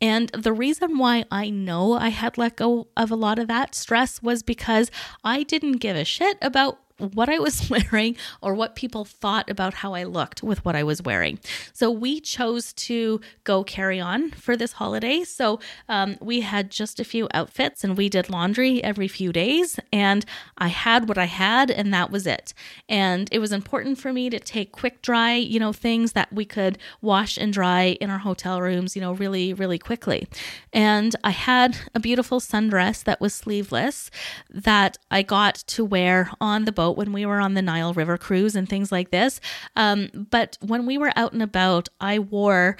And 0.00 0.28
the 0.30 0.52
reason 0.52 0.98
why 0.98 1.24
I 1.30 1.50
know 1.50 1.94
I 1.94 2.08
had 2.08 2.38
let 2.38 2.56
go 2.56 2.88
of 2.96 3.10
a 3.10 3.16
lot 3.16 3.38
of 3.38 3.48
that 3.48 3.74
stress 3.74 4.22
was 4.22 4.42
because 4.42 4.90
I 5.22 5.42
didn't 5.42 5.78
give 5.78 5.96
a 5.96 6.04
shit 6.04 6.38
about 6.40 6.78
what 6.98 7.28
I 7.28 7.38
was 7.38 7.68
wearing 7.92 8.16
or 8.40 8.54
what 8.54 8.76
people 8.76 9.04
thought 9.04 9.50
about 9.50 9.74
how 9.74 9.94
I 9.94 10.04
looked 10.04 10.42
with 10.42 10.64
what 10.64 10.76
I 10.76 10.82
was 10.82 11.02
wearing. 11.02 11.38
So 11.72 11.90
we 11.90 12.20
chose 12.20 12.72
to 12.74 13.20
go 13.44 13.64
carry 13.64 14.00
on 14.00 14.30
for 14.30 14.56
this 14.56 14.72
holiday. 14.72 15.24
So 15.24 15.60
um, 15.88 16.16
we 16.20 16.40
had 16.40 16.70
just 16.70 17.00
a 17.00 17.04
few 17.04 17.28
outfits 17.34 17.82
and 17.84 17.96
we 17.96 18.08
did 18.08 18.30
laundry 18.30 18.82
every 18.82 19.08
few 19.08 19.32
days. 19.32 19.80
And 19.92 20.24
I 20.58 20.68
had 20.68 21.08
what 21.08 21.18
I 21.18 21.24
had, 21.24 21.70
and 21.70 21.92
that 21.92 22.10
was 22.10 22.26
it. 22.26 22.54
And 22.88 23.28
it 23.32 23.38
was 23.38 23.52
important 23.52 23.98
for 23.98 24.12
me 24.12 24.30
to 24.30 24.38
take 24.38 24.72
quick 24.72 25.02
dry, 25.02 25.34
you 25.34 25.58
know, 25.58 25.72
things 25.72 26.12
that 26.12 26.32
we 26.32 26.44
could 26.44 26.78
wash 27.00 27.36
and 27.36 27.52
dry 27.52 27.96
in 28.00 28.10
our 28.10 28.18
hotel 28.18 28.60
rooms, 28.60 28.94
you 28.94 29.02
know, 29.02 29.12
really, 29.12 29.52
really 29.52 29.78
quickly. 29.78 30.28
And 30.72 31.14
I 31.24 31.30
had 31.30 31.76
a 31.94 32.00
beautiful 32.00 32.40
sundress 32.40 33.02
that 33.04 33.20
was 33.20 33.34
sleeveless 33.34 34.10
that 34.50 34.96
I 35.10 35.22
got 35.22 35.54
to 35.54 35.84
wear 35.84 36.30
on 36.40 36.64
the 36.64 36.72
boat 36.72 36.83
boat 36.84 36.96
when 36.96 37.12
we 37.12 37.26
were 37.26 37.40
on 37.40 37.54
the 37.54 37.62
Nile 37.62 37.94
River 37.94 38.18
cruise 38.18 38.54
and 38.56 38.68
things 38.68 38.92
like 38.92 39.10
this. 39.10 39.40
Um, 39.76 40.10
but 40.30 40.58
when 40.60 40.86
we 40.86 40.98
were 40.98 41.12
out 41.16 41.32
and 41.32 41.42
about, 41.42 41.88
I 42.00 42.18
wore 42.18 42.76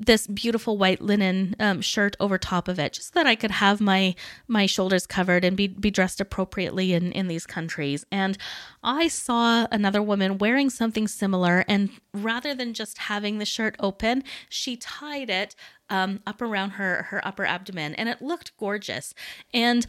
this 0.00 0.28
beautiful 0.28 0.78
white 0.78 1.00
linen 1.00 1.56
um, 1.58 1.80
shirt 1.80 2.16
over 2.20 2.38
top 2.38 2.68
of 2.68 2.78
it, 2.78 2.92
just 2.92 3.08
so 3.08 3.18
that 3.18 3.26
I 3.26 3.34
could 3.34 3.50
have 3.50 3.80
my 3.80 4.14
my 4.46 4.66
shoulders 4.66 5.06
covered 5.06 5.44
and 5.44 5.56
be 5.56 5.66
be 5.66 5.90
dressed 5.90 6.20
appropriately 6.20 6.92
in 6.92 7.12
in 7.12 7.26
these 7.26 7.46
countries. 7.46 8.06
And 8.12 8.38
I 8.82 9.08
saw 9.08 9.66
another 9.72 10.02
woman 10.02 10.38
wearing 10.38 10.70
something 10.70 11.08
similar, 11.08 11.64
and 11.66 11.90
rather 12.14 12.54
than 12.54 12.74
just 12.74 12.98
having 12.98 13.38
the 13.38 13.44
shirt 13.44 13.74
open, 13.80 14.22
she 14.48 14.76
tied 14.76 15.30
it 15.30 15.56
um, 15.90 16.20
up 16.26 16.40
around 16.40 16.70
her 16.70 17.06
her 17.10 17.20
upper 17.26 17.44
abdomen, 17.44 17.94
and 17.96 18.08
it 18.08 18.22
looked 18.22 18.56
gorgeous. 18.56 19.14
And 19.52 19.84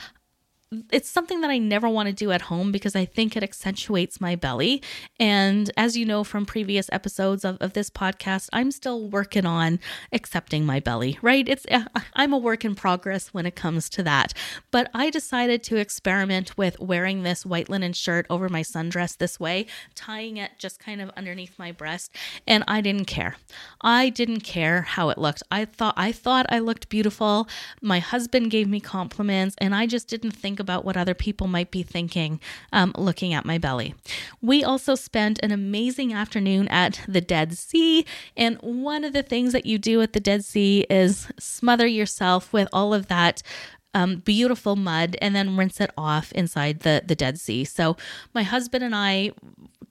it's 0.92 1.10
something 1.10 1.42
that 1.42 1.50
I 1.50 1.58
never 1.58 1.90
want 1.90 2.08
to 2.08 2.14
do 2.14 2.32
at 2.32 2.44
home 2.44 2.72
because 2.72 2.96
I 2.96 3.04
think 3.04 3.36
it 3.36 3.42
accentuates 3.42 4.22
my 4.22 4.36
belly. 4.36 4.84
And 5.20 5.72
as 5.76 5.98
you 5.98 6.06
know 6.06 6.24
from 6.24 6.46
previous 6.46 6.90
episodes 6.92 7.44
of, 7.44 7.58
of 7.60 7.74
this 7.74 7.90
podcast, 7.90 8.50
I'm 8.54 8.70
still 8.70 9.10
working 9.10 9.48
on 9.48 9.80
accepting 10.12 10.68
my 10.68 10.80
belly, 10.80 11.18
right? 11.24 11.48
It's 11.50 11.66
uh, 11.72 11.86
I'm 12.14 12.34
a 12.34 12.38
work 12.38 12.64
in 12.64 12.76
progress 12.76 13.34
when 13.34 13.48
it 13.48 13.56
comes 13.56 13.90
to 13.90 14.04
that. 14.04 14.34
But 14.70 14.92
I 14.94 15.10
decided 15.10 15.64
to 15.64 15.78
experiment 15.78 16.56
with 16.56 16.80
wearing 16.80 17.24
this 17.24 17.48
white 17.48 17.70
linen 17.70 17.94
shirt 17.94 18.28
over 18.30 18.48
my 18.48 18.62
sundress 18.62 19.18
this 19.18 19.40
way, 19.40 19.66
tying 19.96 20.38
it 20.38 20.52
just 20.60 20.80
kind 20.80 21.02
of 21.02 21.10
underneath 21.18 21.58
my 21.58 21.72
breast, 21.72 22.14
and 22.46 22.64
I 22.68 22.82
didn't 22.82 23.06
care. 23.06 23.38
I 23.82 24.10
didn't 24.10 24.42
care 24.42 24.84
how 24.84 25.10
it 25.10 25.18
looked. 25.18 25.42
I 25.50 25.66
thought 25.66 25.96
I 25.98 26.12
thought 26.12 26.46
I 26.50 26.60
looked 26.60 26.90
beautiful. 26.90 27.48
My 27.82 27.98
husband 27.98 28.52
gave 28.52 28.68
me 28.68 28.80
compliments 28.80 29.56
and 29.58 29.74
I 29.74 29.88
just 29.88 30.08
didn't 30.08 30.32
think 30.32 30.59
about 30.60 30.86
what 30.86 30.98
other 30.98 31.14
people 31.14 31.48
might 31.48 31.72
be 31.72 31.84
thinking 31.84 32.40
um, 32.72 32.94
looking 32.98 33.34
at 33.34 33.46
my 33.46 33.58
belly. 33.58 33.96
We 34.42 34.64
also 34.64 34.96
spent 34.96 35.40
an 35.42 35.52
amazing 35.52 36.14
afternoon 36.14 36.68
at 36.68 37.02
the 37.08 37.22
Dead 37.22 37.58
Sea. 37.58 38.06
And 38.36 38.58
one 38.62 39.04
of 39.04 39.14
the 39.14 39.24
things 39.24 39.54
that 39.54 39.66
you 39.66 39.78
do 39.78 40.02
at 40.02 40.14
the 40.14 40.20
Dead 40.20 40.46
Sea 40.46 40.86
is 40.90 41.28
smother 41.40 41.88
yourself 41.88 42.52
with 42.54 42.68
all 42.74 42.94
of 42.94 43.08
that 43.08 43.42
um, 43.94 44.18
beautiful 44.18 44.76
mud 44.76 45.18
and 45.22 45.36
then 45.36 45.58
rinse 45.58 45.82
it 45.82 45.92
off 45.98 46.32
inside 46.34 46.82
the, 46.82 47.02
the 47.06 47.16
Dead 47.16 47.40
Sea. 47.40 47.66
So, 47.66 47.98
my 48.34 48.44
husband 48.44 48.84
and 48.84 48.96
I 48.96 49.32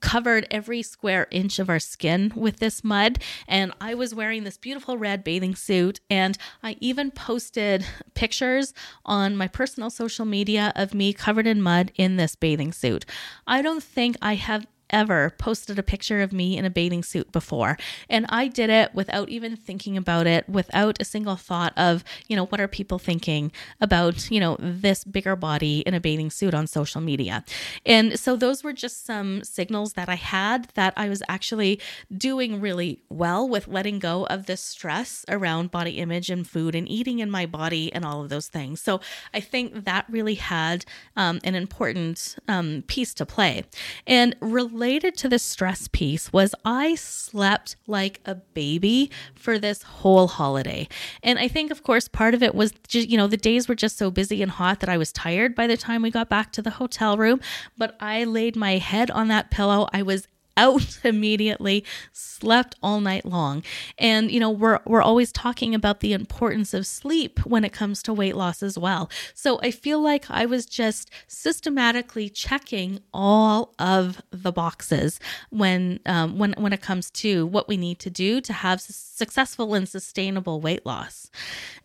covered 0.01 0.47
every 0.51 0.83
square 0.83 1.27
inch 1.31 1.59
of 1.59 1.69
our 1.69 1.79
skin 1.79 2.33
with 2.35 2.59
this 2.59 2.83
mud. 2.85 3.19
And 3.47 3.73
I 3.81 3.95
was 3.95 4.15
wearing 4.15 4.45
this 4.45 4.59
beautiful 4.59 4.99
red 4.99 5.25
bathing 5.25 5.55
suit. 5.55 6.01
And 6.11 6.37
I 6.63 6.77
even 6.81 7.11
posted 7.11 7.85
pictures 8.15 8.75
on 9.05 9.37
my 9.37 9.49
personal 9.49 9.91
social 9.91 10.25
media 10.25 10.73
of 10.77 10.95
me 10.95 11.13
covered 11.13 11.47
in 11.47 11.63
mud 11.63 11.93
in 11.97 12.17
this 12.17 12.35
bathing 12.35 12.73
suit. 12.73 13.05
I 13.47 13.63
don't 13.63 13.83
think 13.83 14.17
I 14.23 14.35
have 14.35 14.67
ever 14.91 15.35
posted 15.39 15.79
a 15.79 15.83
picture 15.83 16.21
of 16.23 16.33
me 16.33 16.57
in 16.57 16.65
a 16.65 16.71
bathing 16.71 17.03
suit 17.03 17.31
before. 17.33 17.77
And 18.09 18.27
I 18.29 18.49
did 18.49 18.71
it 18.71 18.95
without 18.95 19.29
even 19.29 19.57
thinking 19.57 19.97
about 19.97 20.27
it, 20.27 20.49
without 20.49 21.01
a 21.01 21.05
single 21.05 21.37
thought 21.37 21.73
of, 21.77 22.05
you 22.29 22.37
know, 22.37 22.47
what 22.47 22.61
are 22.61 22.69
people 22.69 22.99
thinking 22.99 23.53
about, 23.81 24.31
you 24.31 24.41
know, 24.41 24.57
this 24.59 25.05
bigger 25.05 25.37
body 25.37 25.81
in 25.81 25.95
a 25.95 26.01
bathing 26.01 26.31
suit 26.31 26.55
on 26.55 26.67
social 26.67 27.01
media. 27.01 27.45
And 27.85 28.19
so 28.19 28.37
those 28.37 28.63
were 28.63 28.73
just 28.73 29.05
some 29.05 29.43
signals 29.45 29.95
that 29.95 30.09
I 30.09 30.15
had 30.15 30.69
that 30.75 30.95
I 30.97 31.09
was 31.09 31.23
actually 31.29 31.81
doing 32.17 32.61
really 32.61 33.03
well 33.09 33.49
with 33.49 33.69
letting 33.69 33.99
go 33.99 34.27
of 34.27 34.47
this 34.47 34.63
stress 34.63 35.25
around 35.29 35.71
body 35.71 35.99
image 35.99 36.31
and 36.31 36.47
food 36.47 36.75
and 36.75 36.89
eating 36.89 37.19
in 37.19 37.31
my 37.31 37.47
body 37.47 37.93
and 37.93 38.05
all 38.05 38.23
of 38.23 38.29
those 38.29 38.49
things. 38.49 38.81
So 38.81 39.01
I 39.35 39.41
think 39.41 39.85
that 39.85 40.07
really 40.09 40.35
had 40.35 40.85
um, 41.17 41.41
an 41.45 41.55
important 41.55 42.37
um, 42.49 42.85
piece 42.87 43.15
to 43.15 43.27
play. 43.27 43.65
And 44.07 44.37
really 44.41 44.78
related 44.79 45.17
to 45.17 45.29
the 45.29 45.41
stress 45.41 45.89
piece 45.89 46.33
was 46.33 46.55
I 46.65 46.95
slept 46.95 47.75
like 47.89 48.21
a 48.25 48.37
baby 48.37 49.11
for 49.35 49.59
this 49.59 49.83
whole 49.83 50.29
holiday. 50.29 50.87
And 51.21 51.37
I 51.37 51.49
think, 51.49 51.73
of 51.73 51.83
course, 51.83 52.07
part 52.07 52.33
of 52.33 52.45
it 52.45 52.55
was 52.55 52.73
just, 52.87 53.09
you 53.09 53.17
know, 53.17 53.27
the 53.27 53.37
days 53.37 53.67
were 53.69 53.75
just 53.75 53.99
so 53.99 54.09
busy 54.09 54.41
and 54.41 54.53
hot 54.53 54.79
that 54.79 54.89
I 54.89 54.97
was 54.97 55.11
tired 55.11 55.57
by 55.57 55.67
the 55.67 55.77
time 55.77 56.01
we 56.01 56.13
got 56.13 56.29
back 56.29 56.53
to 56.53 56.63
the 56.63 56.71
hotel 56.71 57.17
room. 57.17 57.41
But 57.77 57.97
I 57.99 58.23
laid 58.23 58.55
my 58.55 58.79
head 58.79 59.11
on 59.11 59.27
that 59.29 59.51
pillow. 59.51 59.89
I 59.93 60.03
was 60.03 60.29
out 60.59 60.99
immediately, 61.05 61.85
slept 62.13 62.75
all 62.83 63.01
night 63.01 63.25
long. 63.25 63.63
And 63.97 64.31
you 64.31 64.41
know, 64.41 64.51
we're 64.51 64.81
we're 64.85 65.03
always 65.03 65.33
talking 65.33 65.75
about 65.75 66.01
the 66.01 66.13
importance 66.13 66.75
of 66.75 66.87
sleep 66.87 67.39
when 67.47 67.65
it 67.65 67.73
comes 67.73 68.03
to 68.03 68.13
weight 68.13 68.37
loss 68.37 68.63
as 68.63 68.77
well. 68.77 69.09
So 69.35 69.59
I 69.63 69.71
feel 69.71 70.01
like 70.01 70.31
I 70.31 70.45
was 70.45 70.67
just 70.67 71.11
systematically 71.29 72.29
checking 72.29 73.01
all 73.15 73.73
of 73.79 74.21
the 74.31 74.53
boxes 74.53 75.21
when 75.51 76.01
um, 76.05 76.39
when 76.39 76.55
when 76.59 76.73
it 76.73 76.83
comes 76.83 77.11
to 77.11 77.47
what 77.47 77.69
we 77.69 77.77
need 77.77 77.99
to 78.01 78.11
do 78.11 78.41
to 78.41 78.53
have 78.53 78.81
successful 78.81 79.75
and 79.75 79.89
sustainable 79.89 80.61
weight 80.61 80.85
loss. 80.85 81.31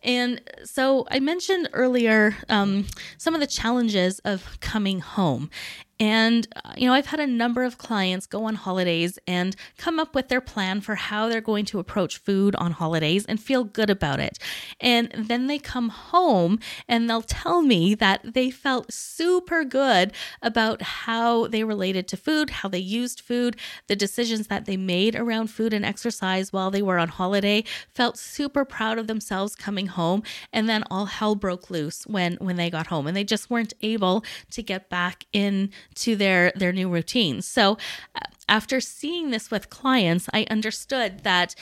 And 0.02 0.40
so 0.64 1.06
I 1.10 1.20
mentioned 1.20 1.68
earlier 1.72 2.36
um, 2.48 2.86
some 3.16 3.34
of 3.34 3.40
the 3.40 3.46
challenges 3.46 4.18
of 4.20 4.58
coming 4.60 5.00
home. 5.00 5.50
And, 6.00 6.46
uh, 6.64 6.72
you 6.76 6.88
know, 6.88 6.94
I've 6.94 7.06
had 7.06 7.20
a 7.20 7.26
number 7.26 7.62
of 7.62 7.78
clients 7.78 8.26
go 8.26 8.44
on 8.44 8.56
holidays 8.56 9.18
and 9.26 9.54
come 9.78 10.00
up 10.00 10.14
with 10.14 10.28
their 10.28 10.40
plan 10.40 10.80
for 10.80 10.94
how 10.96 11.28
they're 11.28 11.40
going 11.40 11.64
to 11.66 11.78
approach 11.78 12.18
food 12.18 12.56
on 12.56 12.72
holidays 12.72 13.24
and 13.26 13.40
feel 13.40 13.64
good 13.64 13.90
about 13.90 14.20
it. 14.20 14.38
And 14.80 15.10
then 15.16 15.46
they 15.46 15.58
come 15.58 15.88
home 15.90 16.58
and 16.88 17.08
they'll 17.08 17.22
tell 17.22 17.62
me 17.62 17.94
that 17.94 18.34
they 18.34 18.50
felt 18.50 18.92
super 18.92 19.64
good 19.64 20.12
about 20.42 20.82
how 20.82 21.46
they 21.46 21.62
related 21.64 22.08
to 22.08 22.16
food, 22.16 22.50
how 22.50 22.68
they 22.68 22.78
used 22.78 23.20
food, 23.20 23.56
the 23.86 23.96
decisions 23.96 24.48
that 24.48 24.64
they 24.64 24.76
made 24.76 25.14
around 25.14 25.48
food 25.48 25.72
and 25.72 25.84
exercise 25.84 26.52
while 26.52 26.70
they 26.70 26.82
were 26.82 26.98
on 26.98 27.08
holiday, 27.08 27.62
felt 27.94 28.18
super 28.18 28.64
proud 28.64 28.98
of 28.98 29.06
themselves 29.06 29.54
coming 29.54 29.86
home. 29.86 30.22
And 30.52 30.68
then 30.68 30.84
all 30.90 31.06
hell 31.06 31.34
broke 31.34 31.70
loose 31.70 32.04
when, 32.06 32.34
when 32.34 32.56
they 32.56 32.70
got 32.70 32.88
home 32.88 33.06
and 33.06 33.16
they 33.16 33.24
just 33.24 33.50
weren't 33.50 33.74
able 33.80 34.24
to 34.50 34.62
get 34.62 34.88
back 34.88 35.26
in 35.32 35.70
to 35.96 36.16
their 36.16 36.52
their 36.54 36.72
new 36.72 36.88
routines. 36.88 37.46
So 37.46 37.78
uh, 38.14 38.20
after 38.48 38.80
seeing 38.80 39.30
this 39.30 39.50
with 39.50 39.70
clients, 39.70 40.28
I 40.32 40.46
understood 40.50 41.20
that 41.24 41.54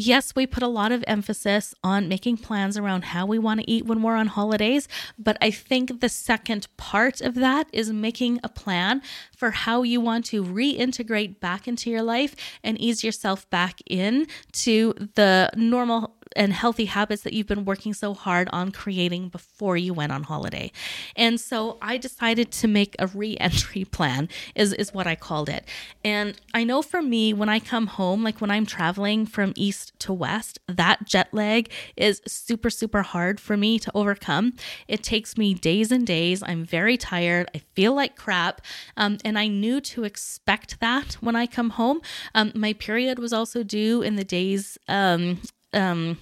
yes, 0.00 0.34
we 0.34 0.46
put 0.46 0.62
a 0.62 0.68
lot 0.68 0.92
of 0.92 1.04
emphasis 1.06 1.74
on 1.84 2.08
making 2.08 2.38
plans 2.38 2.78
around 2.78 3.04
how 3.04 3.26
we 3.26 3.38
want 3.38 3.60
to 3.60 3.70
eat 3.70 3.84
when 3.84 4.02
we're 4.02 4.16
on 4.16 4.28
holidays, 4.28 4.88
but 5.18 5.36
I 5.40 5.50
think 5.50 6.00
the 6.00 6.08
second 6.08 6.66
part 6.76 7.20
of 7.20 7.34
that 7.34 7.68
is 7.72 7.92
making 7.92 8.40
a 8.42 8.48
plan 8.48 9.02
for 9.36 9.50
how 9.50 9.82
you 9.82 10.00
want 10.00 10.24
to 10.26 10.42
reintegrate 10.42 11.38
back 11.40 11.68
into 11.68 11.90
your 11.90 12.02
life 12.02 12.34
and 12.64 12.80
ease 12.80 13.04
yourself 13.04 13.48
back 13.50 13.80
in 13.86 14.26
to 14.52 14.94
the 15.14 15.50
normal 15.54 16.16
and 16.36 16.52
healthy 16.52 16.84
habits 16.84 17.22
that 17.22 17.32
you've 17.32 17.46
been 17.46 17.64
working 17.64 17.92
so 17.92 18.14
hard 18.14 18.48
on 18.52 18.70
creating 18.70 19.28
before 19.28 19.76
you 19.76 19.92
went 19.92 20.12
on 20.12 20.22
holiday. 20.22 20.70
And 21.16 21.40
so 21.40 21.78
I 21.82 21.96
decided 21.96 22.50
to 22.52 22.68
make 22.68 22.94
a 22.98 23.06
re-entry 23.08 23.84
plan 23.90 24.28
is 24.54 24.72
is 24.72 24.94
what 24.94 25.06
I 25.06 25.14
called 25.14 25.48
it. 25.48 25.64
And 26.04 26.40
I 26.54 26.64
know 26.64 26.82
for 26.82 27.02
me 27.02 27.32
when 27.32 27.48
I 27.48 27.58
come 27.58 27.86
home 27.88 28.22
like 28.22 28.40
when 28.40 28.50
I'm 28.50 28.66
traveling 28.66 29.26
from 29.26 29.52
east 29.56 29.98
to 30.00 30.12
west, 30.12 30.58
that 30.68 31.04
jet 31.06 31.28
lag 31.32 31.70
is 31.96 32.20
super 32.26 32.70
super 32.70 33.02
hard 33.02 33.40
for 33.40 33.56
me 33.56 33.78
to 33.78 33.90
overcome. 33.94 34.54
It 34.88 35.02
takes 35.02 35.36
me 35.36 35.54
days 35.54 35.90
and 35.90 36.06
days. 36.06 36.42
I'm 36.42 36.64
very 36.64 36.96
tired. 36.96 37.50
I 37.54 37.58
feel 37.74 37.94
like 37.94 38.16
crap. 38.16 38.60
Um, 38.96 39.18
and 39.24 39.38
I 39.38 39.48
knew 39.48 39.80
to 39.80 40.04
expect 40.04 40.80
that 40.80 41.14
when 41.14 41.36
I 41.36 41.46
come 41.46 41.70
home. 41.70 42.00
Um, 42.34 42.52
my 42.54 42.72
period 42.72 43.18
was 43.18 43.32
also 43.32 43.62
due 43.62 44.02
in 44.02 44.16
the 44.16 44.24
days 44.24 44.78
um, 44.88 45.40
um, 45.72 46.18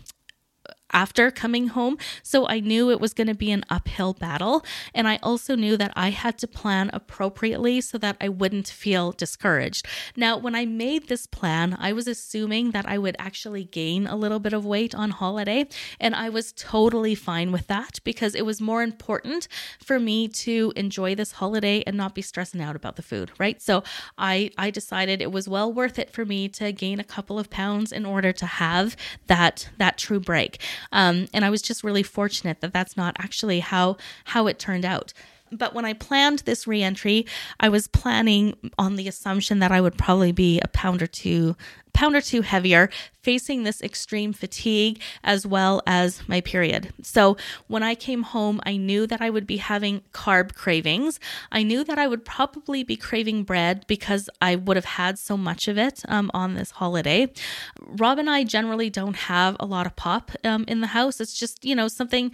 after 0.93 1.31
coming 1.31 1.69
home. 1.69 1.99
So 2.23 2.47
I 2.49 2.61
knew 2.61 2.91
it 2.91 3.01
was 3.01 3.15
going 3.15 3.27
to 3.27 3.35
be 3.35 3.51
an 3.51 3.65
uphill 3.71 4.15
battle. 4.15 4.65
And 4.95 5.09
I 5.09 5.19
also 5.23 5.55
knew 5.55 5.77
that 5.77 5.93
I 5.97 6.11
had 6.11 6.39
to 6.39 6.49
plan 6.49 6.91
appropriately 6.93 7.81
so 7.81 7.99
that 7.99 8.17
I 8.21 8.29
wouldn't 8.29 8.69
feel 8.69 9.13
discouraged. 9.13 9.87
Now, 10.17 10.37
when 10.37 10.55
I 10.55 10.65
made 10.65 11.09
this 11.09 11.27
plan, 11.27 11.77
I 11.79 11.93
was 11.93 12.09
assuming 12.09 12.71
that 12.73 12.87
I 12.87 12.99
would 12.99 13.17
actually 13.19 13.65
gain 13.65 14.07
a 14.07 14.17
little 14.17 14.39
bit 14.39 14.53
of 14.53 14.65
weight 14.65 14.95
on 14.95 15.11
holiday. 15.11 15.67
And 16.01 16.15
I 16.15 16.29
was 16.29 16.53
totally 16.53 17.15
fine 17.15 17.53
with 17.53 17.67
that 17.67 18.01
because 18.05 18.35
it 18.35 18.47
was 18.47 18.61
more 18.61 18.83
important 18.83 19.49
for 19.83 19.99
me 20.01 20.29
to 20.29 20.73
enjoy 20.77 21.15
this 21.15 21.33
holiday 21.33 21.83
and 21.87 21.97
not 21.97 22.15
be 22.15 22.23
stressing 22.23 22.61
out 22.61 22.77
about 22.77 22.97
the 22.97 23.03
food, 23.03 23.31
right? 23.39 23.61
So 23.61 23.83
I, 24.17 24.51
I 24.57 24.71
decided 24.71 25.21
it 25.21 25.33
was 25.33 25.49
well 25.49 25.73
worth 25.73 25.99
it 25.99 26.11
for 26.11 26.25
me 26.25 26.49
to 26.51 26.73
gain 26.73 27.01
a 27.01 27.05
couple 27.05 27.39
of 27.39 27.51
pounds 27.51 27.93
in 27.93 28.07
order 28.07 28.33
to 28.33 28.47
have 28.47 28.97
that, 29.27 29.69
that 29.79 29.99
true 29.99 30.21
break. 30.21 30.61
Um, 30.93 31.29
and 31.33 31.45
I 31.45 31.51
was 31.51 31.63
just 31.63 31.85
really 31.85 32.03
fortunate 32.03 32.61
that 32.61 32.73
that's 32.73 32.97
not 32.97 33.17
actually 33.19 33.61
how 33.61 33.97
how 34.27 34.47
it 34.47 34.59
turned 34.59 34.85
out. 34.85 35.13
But 35.51 35.75
when 35.75 35.85
I 35.85 35.93
planned 35.93 36.41
this 36.41 36.67
reentry, 36.67 37.27
I 37.61 37.69
was 37.69 37.87
planning 37.89 38.57
on 38.79 38.97
the 38.97 39.09
assumption 39.09 39.59
that 39.61 39.73
I 39.73 39.81
would 39.81 39.97
probably 39.97 40.33
be 40.33 40.61
a 40.61 40.69
pound 40.69 41.03
or 41.03 41.07
two 41.07 41.57
pound 41.99 42.15
or 42.15 42.21
two 42.21 42.43
heavier, 42.43 42.89
facing 43.23 43.65
this 43.65 43.83
extreme 43.83 44.33
fatigue 44.33 45.03
as 45.25 45.45
well 45.45 45.83
as 45.85 46.23
my 46.29 46.41
period. 46.41 46.93
So 47.03 47.37
when 47.67 47.83
I 47.83 47.97
came 47.97 48.23
home, 48.23 48.61
I 48.65 48.77
knew 48.77 49.05
that 49.09 49.21
I 49.21 49.31
would 49.31 49.49
be 49.49 49.57
having 49.57 50.03
carb 50.13 50.55
cravings. 50.55 51.19
I 51.51 51.65
knew 51.65 51.83
that 51.83 51.99
I 51.99 52.07
would 52.07 52.25
probably 52.25 52.85
be 52.85 52.95
craving 52.95 53.43
bread 53.43 53.85
because 53.89 54.31
I 54.41 54.55
would 54.55 54.77
have 54.77 54.85
had 54.85 55.19
so 55.19 55.37
much 55.37 55.67
of 55.67 55.77
it 55.77 56.05
um, 56.07 56.31
on 56.33 56.55
this 56.55 56.71
holiday. 56.71 57.33
Rob 57.81 58.21
and 58.21 58.31
I 58.31 58.45
generally 58.45 58.91
don't 58.91 59.17
have 59.17 59.57
a 59.59 59.67
lot 59.67 59.87
of 59.87 59.97
pop 59.97 60.31
um, 60.45 60.65
in 60.69 60.81
the 60.81 60.87
house. 60.89 61.21
It's 61.21 61.37
just, 61.37 61.65
you 61.65 61.75
know, 61.75 61.89
something 61.89 62.31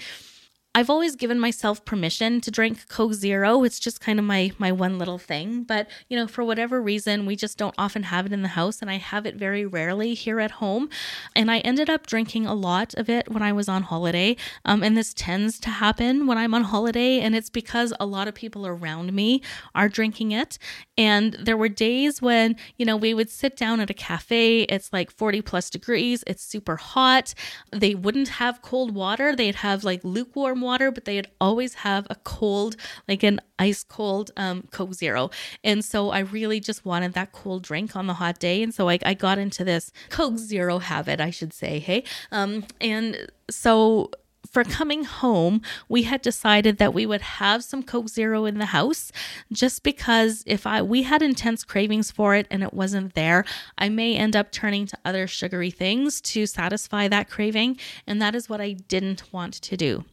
I've 0.76 0.90
always 0.90 1.14
given 1.14 1.38
myself 1.38 1.84
permission 1.84 2.40
to 2.40 2.50
drink 2.50 2.88
Coke 2.88 3.14
Zero. 3.14 3.62
It's 3.62 3.78
just 3.78 4.00
kind 4.00 4.18
of 4.18 4.24
my 4.24 4.50
my 4.58 4.72
one 4.72 4.98
little 4.98 5.18
thing, 5.18 5.62
but 5.62 5.88
you 6.08 6.16
know, 6.16 6.26
for 6.26 6.42
whatever 6.42 6.82
reason, 6.82 7.26
we 7.26 7.36
just 7.36 7.56
don't 7.56 7.76
often 7.78 8.02
have 8.02 8.26
it 8.26 8.32
in 8.32 8.42
the 8.42 8.48
house 8.48 8.82
and 8.82 8.90
I 8.90 8.96
have 8.96 9.24
it 9.24 9.36
very 9.36 9.64
rarely 9.64 10.14
here 10.14 10.40
at 10.40 10.50
home. 10.50 10.88
And 11.36 11.48
I 11.48 11.58
ended 11.58 11.88
up 11.88 12.08
drinking 12.08 12.46
a 12.46 12.54
lot 12.54 12.92
of 12.94 13.08
it 13.08 13.30
when 13.30 13.40
I 13.40 13.52
was 13.52 13.68
on 13.68 13.84
holiday. 13.84 14.36
Um, 14.64 14.82
and 14.82 14.96
this 14.96 15.14
tends 15.14 15.60
to 15.60 15.70
happen 15.70 16.26
when 16.26 16.38
I'm 16.38 16.54
on 16.54 16.64
holiday 16.64 17.20
and 17.20 17.36
it's 17.36 17.50
because 17.50 17.92
a 18.00 18.06
lot 18.06 18.26
of 18.26 18.34
people 18.34 18.66
around 18.66 19.12
me 19.12 19.42
are 19.76 19.88
drinking 19.88 20.32
it. 20.32 20.58
And 20.98 21.34
there 21.34 21.56
were 21.56 21.68
days 21.68 22.20
when, 22.20 22.56
you 22.78 22.84
know, 22.84 22.96
we 22.96 23.14
would 23.14 23.30
sit 23.30 23.56
down 23.56 23.78
at 23.78 23.90
a 23.90 23.94
cafe, 23.94 24.62
it's 24.62 24.92
like 24.92 25.12
40 25.12 25.40
plus 25.42 25.70
degrees, 25.70 26.24
it's 26.26 26.42
super 26.42 26.74
hot. 26.74 27.32
They 27.70 27.94
wouldn't 27.94 28.28
have 28.28 28.60
cold 28.60 28.92
water, 28.92 29.36
they'd 29.36 29.56
have 29.56 29.84
like 29.84 30.00
lukewarm 30.02 30.63
water, 30.64 30.90
but 30.90 31.04
they'd 31.04 31.28
always 31.40 31.74
have 31.74 32.06
a 32.10 32.16
cold, 32.16 32.76
like 33.06 33.22
an 33.22 33.40
ice 33.58 33.84
cold 33.84 34.30
um, 34.36 34.66
Coke 34.70 34.94
Zero. 34.94 35.30
And 35.62 35.84
so 35.84 36.10
I 36.10 36.20
really 36.20 36.60
just 36.60 36.84
wanted 36.84 37.12
that 37.12 37.32
cool 37.32 37.60
drink 37.60 37.94
on 37.94 38.06
the 38.06 38.14
hot 38.14 38.38
day. 38.38 38.62
And 38.62 38.74
so 38.74 38.88
I, 38.88 38.98
I 39.04 39.14
got 39.14 39.38
into 39.38 39.64
this 39.64 39.92
Coke 40.10 40.38
Zero 40.38 40.78
habit, 40.78 41.20
I 41.20 41.30
should 41.30 41.52
say. 41.52 41.78
Hey. 41.78 42.04
Um, 42.32 42.64
and 42.80 43.30
so 43.50 44.10
for 44.54 44.62
coming 44.62 45.02
home, 45.02 45.60
we 45.88 46.04
had 46.04 46.22
decided 46.22 46.78
that 46.78 46.94
we 46.94 47.04
would 47.04 47.20
have 47.20 47.64
some 47.64 47.82
Coke 47.82 48.08
Zero 48.08 48.44
in 48.44 48.58
the 48.58 48.66
house 48.66 49.10
just 49.52 49.82
because 49.82 50.44
if 50.46 50.64
I 50.66 50.80
we 50.80 51.02
had 51.02 51.22
intense 51.22 51.64
cravings 51.64 52.12
for 52.12 52.36
it 52.36 52.46
and 52.52 52.62
it 52.62 52.72
wasn't 52.72 53.14
there, 53.14 53.44
I 53.76 53.88
may 53.88 54.14
end 54.14 54.36
up 54.36 54.52
turning 54.52 54.86
to 54.86 54.98
other 55.04 55.26
sugary 55.26 55.72
things 55.72 56.20
to 56.20 56.46
satisfy 56.46 57.08
that 57.08 57.28
craving, 57.28 57.78
and 58.06 58.22
that 58.22 58.36
is 58.36 58.48
what 58.48 58.60
I 58.60 58.72
didn't 58.72 59.32
want 59.32 59.54
to 59.54 59.76
do. 59.76 60.04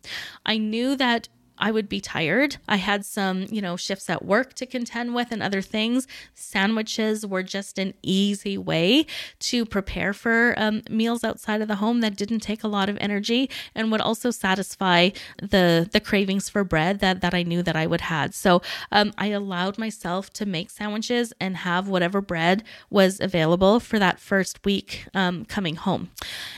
I 0.44 0.58
knew 0.58 0.96
that 0.96 1.30
I 1.62 1.70
would 1.70 1.88
be 1.88 2.02
tired. 2.02 2.58
I 2.68 2.78
had 2.78 3.06
some, 3.06 3.46
you 3.52 3.62
know, 3.62 3.78
shifts 3.78 4.10
at 4.10 4.26
work 4.26 4.56
to 4.56 4.66
contend 4.66 5.14
with 5.14 5.32
and 5.32 5.44
other 5.44 5.62
things. 5.62 6.08
Sandwiches 6.34 7.26
were 7.26 7.44
just 7.44 7.78
an 7.78 7.94
easy 8.02 8.58
way 8.58 9.06
to 9.40 9.66
prepare 9.66 10.12
for 10.12 10.56
um, 10.58 10.82
meals 10.90 11.24
outside 11.24 11.62
of 11.62 11.68
the 11.68 11.76
home 11.76 12.02
that 12.02 12.18
didn't 12.18 12.40
take 12.40 12.64
a 12.64 12.68
lot 12.68 12.90
of 12.90 12.98
energy 13.00 13.48
and 13.76 13.92
would 13.92 14.02
also 14.02 14.32
satisfy 14.32 15.12
the 15.40 15.88
the 15.92 16.00
cravings 16.00 16.50
for 16.50 16.64
bread 16.64 17.00
that 17.00 17.22
that 17.22 17.36
I 17.36 17.44
knew 17.44 17.62
that 17.62 17.76
I 17.76 17.86
would 17.86 18.02
had. 18.02 18.34
So 18.34 18.62
um, 18.92 19.14
I 19.18 19.28
allowed 19.28 19.78
myself 19.78 20.34
to 20.34 20.46
make 20.48 20.72
sandwiches 20.72 21.32
and 21.40 21.58
have 21.58 21.88
whatever 21.88 22.22
bread 22.22 22.64
was 22.90 23.20
available 23.20 23.80
for 23.80 24.00
that 24.00 24.20
first 24.20 24.66
week 24.66 25.06
um, 25.14 25.46
coming 25.46 25.76
home, 25.76 26.10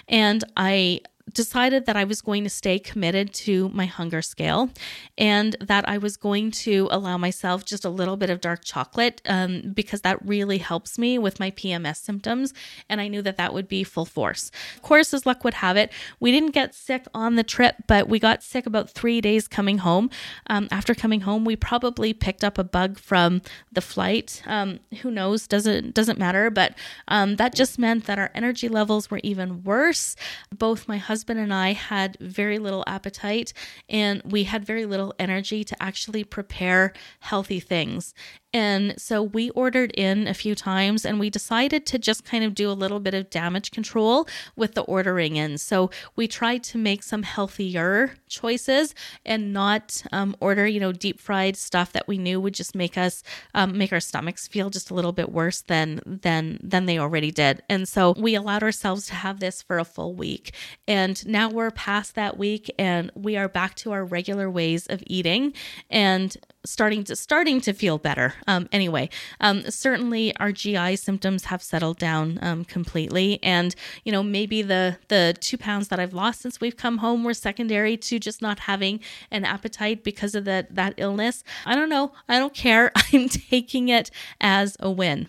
and 0.07 0.43
I 0.55 1.01
decided 1.31 1.85
that 1.85 1.95
I 1.95 2.03
was 2.03 2.21
going 2.21 2.43
to 2.43 2.49
stay 2.49 2.79
committed 2.79 3.33
to 3.33 3.69
my 3.69 3.85
hunger 3.85 4.21
scale 4.21 4.69
and 5.17 5.55
that 5.61 5.87
I 5.87 5.97
was 5.97 6.17
going 6.17 6.51
to 6.51 6.89
allow 6.91 7.17
myself 7.17 7.63
just 7.63 7.85
a 7.85 7.89
little 7.89 8.17
bit 8.17 8.29
of 8.29 8.41
dark 8.41 8.63
chocolate 8.63 9.21
um, 9.25 9.71
because 9.73 10.01
that 10.01 10.23
really 10.25 10.57
helps 10.57 10.99
me 10.99 11.17
with 11.17 11.39
my 11.39 11.49
PMS 11.51 11.97
symptoms. 11.97 12.53
And 12.89 12.99
I 12.99 13.07
knew 13.07 13.21
that 13.21 13.37
that 13.37 13.53
would 13.53 13.67
be 13.67 13.83
full 13.83 14.05
force. 14.05 14.51
Of 14.75 14.81
course, 14.81 15.13
as 15.13 15.25
luck 15.25 15.43
would 15.43 15.55
have 15.55 15.77
it, 15.77 15.91
we 16.19 16.31
didn't 16.31 16.51
get 16.51 16.75
sick 16.75 17.05
on 17.13 17.35
the 17.35 17.43
trip, 17.43 17.75
but 17.87 18.09
we 18.09 18.19
got 18.19 18.43
sick 18.43 18.65
about 18.65 18.89
three 18.89 19.21
days 19.21 19.47
coming 19.47 19.79
home. 19.79 20.09
Um, 20.47 20.67
after 20.71 20.93
coming 20.93 21.21
home, 21.21 21.45
we 21.45 21.55
probably 21.55 22.13
picked 22.13 22.43
up 22.43 22.57
a 22.57 22.63
bug 22.63 22.99
from 22.99 23.41
the 23.71 23.81
flight. 23.81 24.43
Um, 24.45 24.81
who 25.01 25.09
knows? 25.09 25.47
Doesn't 25.47 25.95
doesn't 25.95 26.19
matter. 26.19 26.49
But 26.49 26.75
um, 27.07 27.37
that 27.37 27.55
just 27.55 27.79
meant 27.79 28.05
that 28.05 28.19
our 28.19 28.29
energy 28.35 28.67
levels 28.67 29.09
were 29.09 29.21
even 29.23 29.63
worse. 29.63 30.15
Both 30.51 30.87
my 30.87 30.97
husband 30.97 31.12
husband 31.13 31.39
and 31.39 31.53
I 31.53 31.73
had 31.73 32.17
very 32.19 32.57
little 32.57 32.83
appetite 32.87 33.53
and 33.87 34.19
we 34.25 34.45
had 34.45 34.65
very 34.65 34.87
little 34.87 35.13
energy 35.19 35.63
to 35.63 35.75
actually 35.79 36.23
prepare 36.23 36.91
healthy 37.19 37.59
things. 37.59 38.15
And 38.53 38.93
so 39.01 39.23
we 39.23 39.49
ordered 39.51 39.91
in 39.91 40.27
a 40.27 40.33
few 40.33 40.53
times 40.53 41.05
and 41.05 41.19
we 41.19 41.29
decided 41.29 41.85
to 41.87 41.97
just 41.97 42.23
kind 42.23 42.43
of 42.43 42.53
do 42.53 42.69
a 42.69 42.73
little 42.73 42.99
bit 42.99 43.13
of 43.13 43.29
damage 43.29 43.71
control 43.71 44.27
with 44.55 44.75
the 44.75 44.81
ordering 44.83 45.37
in. 45.37 45.57
So 45.57 45.89
we 46.15 46.27
tried 46.27 46.63
to 46.65 46.77
make 46.77 47.01
some 47.01 47.23
healthier 47.23 48.15
choices 48.27 48.93
and 49.25 49.53
not 49.53 50.03
um, 50.11 50.35
order, 50.39 50.67
you 50.67 50.79
know, 50.79 50.91
deep 50.91 51.19
fried 51.19 51.57
stuff 51.57 51.91
that 51.93 52.07
we 52.07 52.17
knew 52.17 52.39
would 52.39 52.53
just 52.53 52.75
make 52.75 52.97
us 52.97 53.23
um, 53.55 53.77
make 53.77 53.91
our 53.91 53.99
stomachs 53.99 54.47
feel 54.47 54.69
just 54.69 54.91
a 54.91 54.93
little 54.93 55.11
bit 55.11 55.31
worse 55.31 55.61
than 55.61 55.99
than 56.05 56.59
than 56.61 56.85
they 56.85 56.99
already 56.99 57.31
did. 57.31 57.63
And 57.69 57.87
so 57.87 58.13
we 58.17 58.35
allowed 58.35 58.63
ourselves 58.63 59.07
to 59.07 59.15
have 59.15 59.39
this 59.39 59.61
for 59.61 59.79
a 59.79 59.85
full 59.85 60.13
week. 60.13 60.53
And 60.87 61.25
now 61.25 61.49
we're 61.49 61.71
past 61.71 62.15
that 62.15 62.37
week 62.37 62.73
and 62.77 63.11
we 63.15 63.35
are 63.35 63.49
back 63.49 63.75
to 63.75 63.91
our 63.91 64.05
regular 64.05 64.49
ways 64.49 64.85
of 64.87 65.01
eating. 65.07 65.53
And 65.89 66.35
starting 66.65 67.03
to 67.03 67.15
starting 67.15 67.59
to 67.61 67.73
feel 67.73 67.97
better. 67.97 68.33
Um, 68.47 68.67
anyway, 68.71 69.09
um, 69.41 69.69
certainly 69.69 70.35
our 70.37 70.51
GI 70.51 70.95
symptoms 70.95 71.45
have 71.45 71.61
settled 71.61 71.97
down 71.97 72.39
um, 72.41 72.65
completely, 72.65 73.39
and 73.43 73.75
you 74.03 74.11
know 74.11 74.23
maybe 74.23 74.61
the 74.61 74.97
the 75.09 75.35
two 75.39 75.57
pounds 75.57 75.89
that 75.89 75.99
I've 75.99 76.13
lost 76.13 76.41
since 76.41 76.61
we've 76.61 76.77
come 76.77 76.99
home 76.99 77.23
were 77.23 77.33
secondary 77.33 77.97
to 77.97 78.19
just 78.19 78.41
not 78.41 78.59
having 78.59 78.99
an 79.31 79.45
appetite 79.45 80.03
because 80.03 80.35
of 80.35 80.45
that 80.45 80.73
that 80.75 80.93
illness. 80.97 81.43
I 81.65 81.75
don't 81.75 81.89
know. 81.89 82.13
I 82.27 82.39
don't 82.39 82.53
care. 82.53 82.91
I'm 83.13 83.29
taking 83.29 83.89
it 83.89 84.09
as 84.39 84.77
a 84.79 84.89
win. 84.89 85.27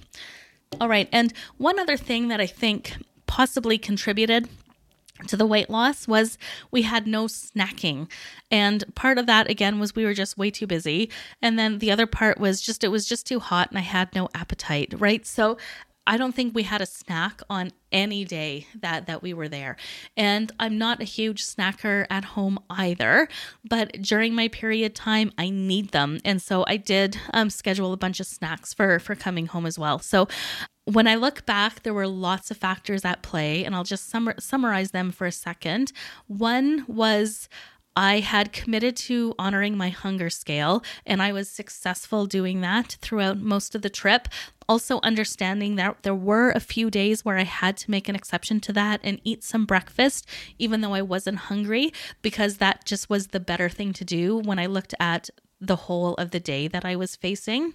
All 0.81 0.89
right, 0.89 1.09
and 1.13 1.33
one 1.57 1.79
other 1.79 1.97
thing 1.97 2.29
that 2.29 2.41
I 2.41 2.47
think 2.47 2.97
possibly 3.27 3.79
contributed 3.79 4.49
to 5.29 5.37
the 5.37 5.47
weight 5.47 5.71
loss 5.71 6.09
was 6.09 6.39
we 6.71 6.83
had 6.83 7.07
no 7.07 7.27
snacking. 7.27 8.11
And 8.51 8.85
part 8.95 9.17
of 9.19 9.27
that 9.27 9.49
again 9.49 9.79
was 9.79 9.95
we 9.95 10.05
were 10.05 10.15
just 10.15 10.37
way 10.37 10.51
too 10.51 10.67
busy. 10.67 11.11
And 11.41 11.59
then 11.59 11.79
the 11.79 11.91
other 11.91 12.07
part 12.07 12.39
was 12.39 12.61
just 12.61 12.83
it 12.83 12.89
was 12.89 13.07
just 13.07 13.27
too 13.27 13.41
hot 13.41 13.71
and 13.71 13.79
I 13.79 13.83
had 13.83 14.15
no 14.15 14.29
appetite, 14.35 14.95
right? 14.99 15.25
So 15.25 15.57
I 16.07 16.17
don't 16.17 16.35
think 16.35 16.55
we 16.55 16.65
had 16.65 16.81
a 16.81 16.87
snack 16.87 17.41
on 17.49 17.73
any 17.91 18.25
day 18.25 18.67
that 18.81 19.07
that 19.07 19.23
we 19.23 19.33
were 19.33 19.49
there. 19.49 19.77
And 20.17 20.53
I'm 20.59 20.77
not 20.79 21.01
a 21.01 21.05
huge 21.05 21.43
snacker 21.45 22.07
at 22.11 22.25
home 22.25 22.59
either, 22.69 23.29
but 23.69 23.93
during 24.03 24.35
my 24.35 24.49
period 24.49 24.95
time 24.95 25.33
I 25.39 25.51
need 25.51 25.91
them. 25.91 26.21
And 26.25 26.43
so 26.43 26.65
I 26.67 26.77
did 26.77 27.19
um, 27.33 27.51
schedule 27.51 27.93
a 27.93 27.97
bunch 27.97 28.21
of 28.21 28.27
snacks 28.27 28.75
for 28.75 28.99
for 28.99 29.15
coming 29.15 29.47
home 29.47 29.67
as 29.67 29.79
well. 29.79 29.99
So 29.99 30.29
when 30.87 31.07
I 31.07 31.15
look 31.15 31.47
back, 31.47 31.83
there 31.83 31.95
were 31.95 32.07
lots 32.07 32.51
of 32.51 32.59
factors 32.59 33.07
at 33.07 33.23
play, 33.23 33.65
and 33.65 33.75
I'll 33.75 33.85
just 33.85 34.11
sum- 34.11 34.35
summarize 34.39 34.91
them 34.91 35.13
for 35.13 35.27
a 35.27 35.33
second. 35.33 35.93
One 36.27 36.85
was 36.87 37.49
I 37.97 38.21
had 38.21 38.53
committed 38.53 38.97
to 38.97 39.35
honoring 39.39 39.77
my 39.77 39.89
hunger 39.91 40.29
scale, 40.29 40.83
and 41.07 41.23
I 41.23 41.33
was 41.33 41.49
successful 41.49 42.27
doing 42.27 42.61
that 42.61 42.97
throughout 43.01 43.39
most 43.39 43.75
of 43.77 43.83
the 43.83 43.91
trip. 43.91 44.29
Also, 44.69 44.99
understanding 45.03 45.77
that 45.77 46.03
there 46.03 46.15
were 46.15 46.51
a 46.51 46.61
few 46.61 46.91
days 46.91 47.25
where 47.25 47.39
I 47.39 47.45
had 47.45 47.77
to 47.79 47.91
make 47.91 48.09
an 48.09 48.17
exception 48.17 48.61
to 48.61 48.73
that 48.73 49.01
and 49.05 49.21
eat 49.23 49.45
some 49.45 49.65
breakfast, 49.65 50.27
even 50.59 50.81
though 50.81 50.95
I 50.95 51.03
wasn't 51.03 51.39
hungry, 51.39 51.93
because 52.21 52.57
that 52.57 52.85
just 52.85 53.09
was 53.09 53.29
the 53.29 53.41
better 53.41 53.69
thing 53.69 53.93
to 53.93 54.05
do 54.05 54.39
when 54.39 54.59
I 54.59 54.67
looked 54.67 54.95
at 54.99 55.31
the 55.67 55.77
whole 55.77 56.15
of 56.15 56.31
the 56.31 56.41
day 56.41 56.69
that 56.69 56.85
I 56.85 56.97
was 56.97 57.17
facing. 57.17 57.75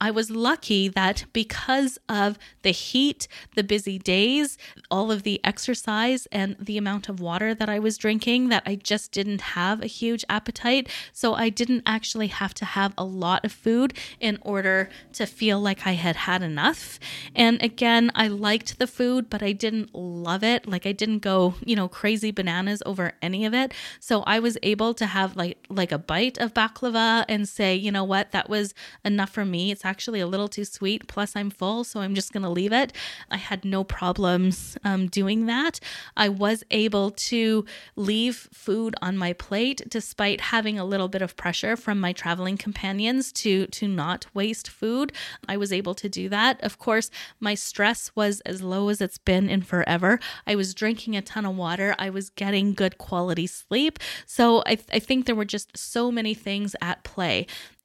I 0.00 0.10
was 0.10 0.30
lucky 0.30 0.88
that 0.88 1.24
because 1.32 1.98
of 2.08 2.38
the 2.62 2.70
heat, 2.70 3.28
the 3.54 3.64
busy 3.64 3.98
days, 3.98 4.58
all 4.90 5.10
of 5.10 5.22
the 5.22 5.40
exercise, 5.44 6.26
and 6.32 6.56
the 6.58 6.78
amount 6.78 7.08
of 7.08 7.20
water 7.20 7.54
that 7.54 7.68
I 7.68 7.78
was 7.78 7.98
drinking, 7.98 8.48
that 8.48 8.62
I 8.66 8.76
just 8.76 9.12
didn't 9.12 9.40
have 9.40 9.82
a 9.82 9.86
huge 9.86 10.24
appetite. 10.28 10.88
So 11.12 11.34
I 11.34 11.48
didn't 11.48 11.82
actually 11.86 12.28
have 12.28 12.54
to 12.54 12.64
have 12.64 12.94
a 12.96 13.04
lot 13.04 13.44
of 13.44 13.52
food 13.52 13.94
in 14.20 14.38
order 14.42 14.90
to 15.14 15.26
feel 15.26 15.60
like 15.60 15.86
I 15.86 15.92
had 15.92 16.16
had 16.16 16.42
enough. 16.42 16.98
And 17.34 17.62
again, 17.62 18.10
I 18.14 18.28
liked 18.28 18.78
the 18.78 18.86
food, 18.86 19.30
but 19.30 19.42
I 19.42 19.52
didn't 19.52 19.94
love 19.94 20.42
it. 20.42 20.66
Like 20.66 20.86
I 20.86 20.92
didn't 20.92 21.20
go, 21.20 21.54
you 21.64 21.76
know, 21.76 21.88
crazy 21.88 22.30
bananas 22.30 22.82
over 22.86 23.12
any 23.22 23.44
of 23.44 23.54
it. 23.54 23.72
So 24.00 24.22
I 24.22 24.40
was 24.40 24.56
able 24.62 24.94
to 24.94 25.06
have 25.06 25.36
like 25.36 25.58
like 25.68 25.92
a 25.92 25.98
bite 25.98 26.38
of 26.38 26.54
baklava 26.54 27.19
and 27.28 27.48
say, 27.48 27.74
you 27.74 27.90
know 27.92 28.04
what, 28.04 28.32
that 28.32 28.48
was 28.48 28.74
enough 29.04 29.30
for 29.30 29.44
me. 29.44 29.70
It's 29.70 29.84
actually 29.84 30.20
a 30.20 30.26
little 30.26 30.48
too 30.48 30.64
sweet. 30.64 31.06
Plus, 31.08 31.36
I'm 31.36 31.50
full, 31.50 31.84
so 31.84 32.00
I'm 32.00 32.14
just 32.14 32.32
going 32.32 32.42
to 32.42 32.48
leave 32.48 32.72
it. 32.72 32.92
I 33.30 33.36
had 33.36 33.64
no 33.64 33.84
problems 33.84 34.76
um, 34.84 35.08
doing 35.08 35.46
that. 35.46 35.80
I 36.16 36.28
was 36.28 36.64
able 36.70 37.10
to 37.10 37.64
leave 37.96 38.48
food 38.52 38.94
on 39.02 39.16
my 39.16 39.32
plate 39.32 39.82
despite 39.88 40.40
having 40.40 40.78
a 40.78 40.84
little 40.84 41.08
bit 41.08 41.22
of 41.22 41.36
pressure 41.36 41.76
from 41.76 42.00
my 42.00 42.12
traveling 42.12 42.56
companions 42.56 43.32
to 43.32 43.66
to 43.66 43.88
not 43.88 44.26
waste 44.34 44.68
food. 44.68 45.12
I 45.48 45.56
was 45.56 45.72
able 45.72 45.94
to 45.94 46.08
do 46.08 46.28
that. 46.28 46.62
Of 46.62 46.78
course, 46.78 47.10
my 47.38 47.54
stress 47.54 48.10
was 48.14 48.40
as 48.42 48.62
low 48.62 48.88
as 48.88 49.00
it's 49.00 49.18
been 49.18 49.48
in 49.48 49.62
forever. 49.62 50.20
I 50.46 50.54
was 50.54 50.74
drinking 50.74 51.16
a 51.16 51.22
ton 51.22 51.46
of 51.46 51.56
water. 51.56 51.94
I 51.98 52.10
was 52.10 52.30
getting 52.30 52.74
good 52.74 52.98
quality 52.98 53.46
sleep. 53.46 53.98
So 54.26 54.62
I, 54.66 54.74
th- 54.76 54.88
I 54.92 54.98
think 54.98 55.26
there 55.26 55.34
were 55.34 55.44
just 55.44 55.76
so 55.76 56.10
many 56.10 56.34
things 56.34 56.74
at 56.80 57.04
play. 57.04 57.09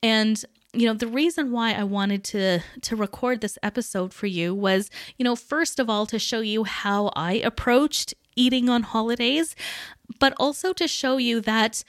And 0.02 0.44
you 0.74 0.86
know 0.86 0.94
the 0.94 1.08
reason 1.08 1.52
why 1.52 1.72
i 1.72 1.84
wanted 1.84 2.22
to 2.22 2.60
to 2.82 2.96
record 2.98 3.40
this 3.40 3.58
episode 3.64 4.14
for 4.14 4.28
you 4.28 4.54
was 4.54 4.90
you 5.18 5.24
know 5.24 5.36
first 5.36 5.80
of 5.80 5.90
all 5.90 6.06
to 6.06 6.20
show 6.20 6.42
you 6.42 6.66
how 6.66 7.12
i 7.16 7.36
approached 7.36 8.14
eating 8.36 8.68
on 8.68 8.84
holidays 8.84 9.56
but 10.20 10.34
also 10.38 10.74
to 10.74 10.86
show 10.86 11.16
you 11.16 11.40
that 11.40 11.84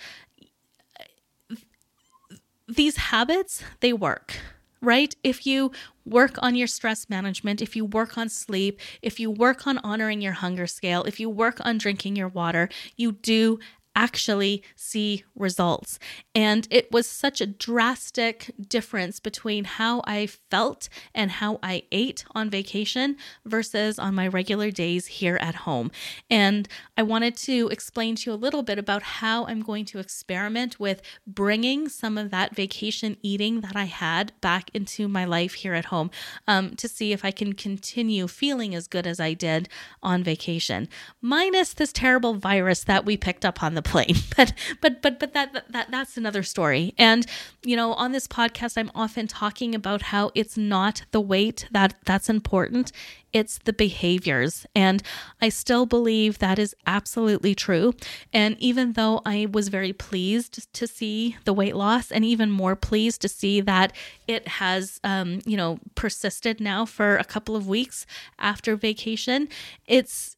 these 2.69 2.97
habits 2.97 3.63
they 3.81 3.93
work 3.93 4.39
right? 4.83 5.15
If 5.25 5.47
you 5.47 5.73
work 6.05 6.37
on 6.39 6.55
your 6.55 6.69
stress 6.69 7.09
management 7.11 7.61
if 7.61 7.75
you 7.75 7.85
work 7.85 8.17
on 8.17 8.29
sleep 8.29 8.81
if 9.03 9.19
you 9.19 9.29
work 9.29 9.67
on 9.67 9.79
honoring 9.79 10.21
your 10.21 10.35
hunger 10.35 10.67
scale 10.69 11.03
if 11.03 11.19
you 11.19 11.29
work 11.29 11.59
on 11.67 11.79
drinking 11.79 12.15
your 12.15 12.29
water 12.29 12.69
you 12.97 13.11
do 13.11 13.59
actually 13.97 14.63
see 14.77 15.25
results. 15.35 15.99
And 16.35 16.69
it 16.71 16.93
was 16.93 17.07
such 17.07 17.41
a 17.41 17.47
drastic 17.47 18.53
difference 18.69 19.19
between 19.19 19.65
how 19.65 20.03
I 20.05 20.27
felt 20.27 20.89
and 21.15 21.31
how 21.33 21.59
I 21.63 21.85
ate 21.91 22.25
on 22.35 22.51
vacation 22.51 23.17
versus 23.45 23.99
on 23.99 24.15
my 24.15 24.29
regular 24.29 24.71
days 24.71 25.07
here 25.07 25.39
at 25.41 25.55
home. 25.55 25.91
And 26.31 26.69
I 26.97 27.03
wanted 27.03 27.37
to 27.39 27.69
explain 27.69 28.17
to 28.17 28.31
you 28.31 28.35
a 28.35 28.39
little 28.39 28.63
bit 28.63 28.79
about 28.79 29.03
how 29.03 29.47
I'm 29.47 29.63
going 29.63 29.87
to 29.87 29.99
experiment 29.99 30.79
with 30.79 31.01
bringing 31.27 31.89
some 31.89 32.19
of 32.19 32.31
that 32.31 32.55
vacation 32.55 33.17
eating 33.23 33.63
that 33.63 33.77
I 33.77 33.85
had 33.85 34.39
back 34.43 34.71
into 34.75 35.09
my 35.09 35.25
life 35.25 35.55
here 35.55 35.75
at 35.75 35.87
home 35.87 36.11
um, 36.47 36.77
to 36.77 36.87
see 36.87 37.13
if 37.13 37.25
I 37.25 37.31
can 37.31 37.55
continue 37.55 38.29
feeling 38.29 38.75
as 38.75 38.87
good 38.87 39.07
as 39.07 39.19
I 39.19 39.33
did 39.33 39.69
on 40.03 40.23
vacation, 40.23 40.89
minus 41.23 41.73
this 41.73 41.93
terrible 41.93 42.35
virus 42.35 42.85
that 42.85 43.07
we 43.07 43.17
picked 43.17 43.45
up 43.45 43.63
on 43.63 43.75
the 43.75 43.86
plane. 43.87 44.17
But 44.37 44.53
but 44.83 45.01
but 45.01 45.19
but 45.19 45.33
that 45.33 45.65
that 45.71 45.91
that's 45.91 46.17
another 46.19 46.43
story. 46.43 46.95
And 46.99 47.25
you 47.65 47.77
know, 47.77 47.95
on 47.95 48.13
this 48.13 48.27
podcast 48.27 48.77
I'm 48.77 48.91
often 48.95 49.27
talking 49.27 49.75
about 49.75 50.03
how 50.13 50.31
it's 50.35 50.57
not 50.59 51.03
the 51.13 51.21
weight 51.21 51.67
that 51.71 51.95
that's 52.05 52.29
important. 52.29 52.93
It's 53.33 53.59
the 53.65 53.73
behaviors. 53.73 54.67
And 54.75 55.03
I 55.43 55.49
still 55.51 55.85
believe 55.85 56.39
that 56.39 56.59
is 56.59 56.75
absolutely 56.87 57.55
true. 57.55 57.93
And 58.33 58.57
even 58.59 58.95
though 58.95 59.21
I 59.27 59.47
was 59.51 59.69
very 59.69 59.93
pleased 59.93 60.73
to 60.73 60.87
see 60.87 61.37
the 61.45 61.53
weight 61.53 61.77
loss 61.77 62.11
and 62.11 62.25
even 62.25 62.51
more 62.51 62.77
pleased 62.77 63.21
to 63.23 63.29
see 63.29 63.61
that 63.63 63.93
it 64.27 64.49
has, 64.49 65.01
um, 65.05 65.41
you 65.45 65.57
know, 65.57 65.79
persisted 65.95 66.61
now 66.61 66.87
for 66.87 67.17
a 67.17 67.25
couple 67.25 67.57
of 67.57 67.69
weeks 67.69 68.07
after 68.39 68.77
vacation, 68.77 69.49
it's 69.87 70.36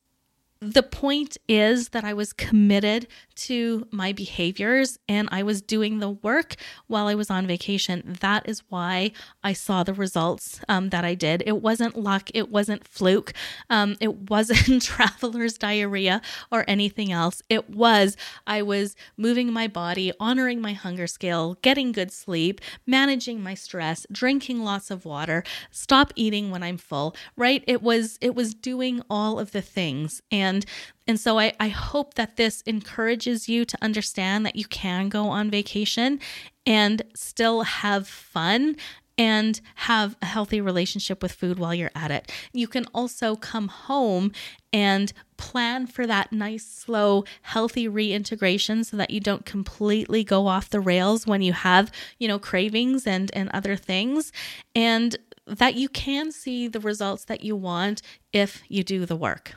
the 0.61 0.83
point 0.83 1.39
is 1.47 1.91
that 1.91 2.05
I 2.05 2.13
was 2.15 2.33
committed 2.33 3.07
to 3.37 3.87
my 3.93 4.13
behaviors 4.13 4.99
and 5.09 5.29
I 5.31 5.45
was 5.45 5.63
doing 5.63 6.01
the 6.01 6.11
work 6.11 6.57
while 6.89 7.07
I 7.07 7.15
was 7.15 7.31
on 7.31 7.47
vacation. 7.47 8.17
That 8.21 8.49
is 8.49 8.65
why 8.69 9.13
I 9.45 9.53
saw 9.53 9.85
the 9.85 9.95
results 9.95 10.61
um, 10.69 10.89
that 10.89 11.05
I 11.05 11.15
did. 11.15 11.45
It 11.47 11.63
wasn't 11.63 11.97
luck, 11.97 12.31
it 12.35 12.51
wasn't 12.51 12.87
fluke, 12.89 13.33
um, 13.71 13.97
it 14.01 14.31
wasn't 14.31 14.83
traveler's 14.83 15.57
diarrhea 15.59 16.21
or 16.51 16.65
anything 16.67 17.13
else. 17.13 17.41
It 17.49 17.71
was 17.71 18.17
I 18.45 18.63
was 18.63 18.97
moving 19.17 19.53
my 19.53 19.69
body, 19.69 20.13
honoring 20.19 20.61
my 20.61 20.73
hunger 20.73 21.07
scale, 21.07 21.57
getting 21.63 21.93
good 21.93 22.11
sleep, 22.11 22.61
managing 22.85 23.41
my 23.41 23.55
stress, 23.55 24.07
drinking 24.11 24.65
lots 24.65 24.91
of 24.91 25.05
water, 25.05 25.45
stop 25.71 26.13
eating 26.17 26.51
when 26.51 26.65
I'm 26.65 26.79
full, 26.79 27.15
right? 27.37 27.63
It 27.69 27.81
was 27.81 28.19
it 28.21 28.35
was 28.35 28.55
doing 28.55 29.03
all 29.09 29.39
of 29.39 29.53
the 29.53 29.63
things 29.63 30.21
and 30.49 30.65
and 31.07 31.19
so 31.19 31.39
I, 31.39 31.53
I 31.59 31.69
hope 31.69 32.15
that 32.15 32.37
this 32.37 32.61
encourages 32.63 33.49
you 33.49 33.65
to 33.65 33.79
understand 33.81 34.45
that 34.45 34.57
you 34.57 34.67
can 34.67 35.09
go 35.09 35.29
on 35.29 35.51
vacation 35.51 36.21
and 36.67 37.03
still 37.15 37.63
have 37.63 38.07
fun 38.07 38.77
and 39.17 39.61
have 39.75 40.17
a 40.23 40.27
healthy 40.27 40.61
relationship 40.61 41.23
with 41.23 41.33
food 41.33 41.59
while 41.59 41.75
you're 41.75 41.91
at 41.95 42.11
it. 42.11 42.31
You 42.53 42.69
can 42.69 42.85
also 42.95 43.35
come 43.35 43.67
home 43.69 44.33
and 44.73 45.13
plan 45.37 45.87
for 45.87 46.07
that 46.07 46.33
nice, 46.33 46.65
slow, 46.65 47.25
healthy 47.43 47.89
reintegration 47.89 48.85
so 48.85 48.97
that 48.97 49.11
you 49.11 49.19
don't 49.19 49.45
completely 49.45 50.23
go 50.23 50.47
off 50.47 50.71
the 50.71 50.79
rails 50.79 51.27
when 51.27 51.43
you 51.43 51.53
have, 51.53 51.91
you 52.19 52.29
know, 52.29 52.39
cravings 52.39 53.07
and 53.07 53.31
and 53.35 53.49
other 53.49 53.77
things. 53.77 54.31
And 54.75 55.17
that 55.47 55.75
you 55.75 55.89
can 55.89 56.31
see 56.31 56.69
the 56.69 56.81
results 56.81 57.25
that 57.25 57.43
you 57.43 57.57
want 57.57 58.03
if 58.33 58.63
you 58.69 58.85
do 58.85 59.07
the 59.07 59.17
work. 59.17 59.55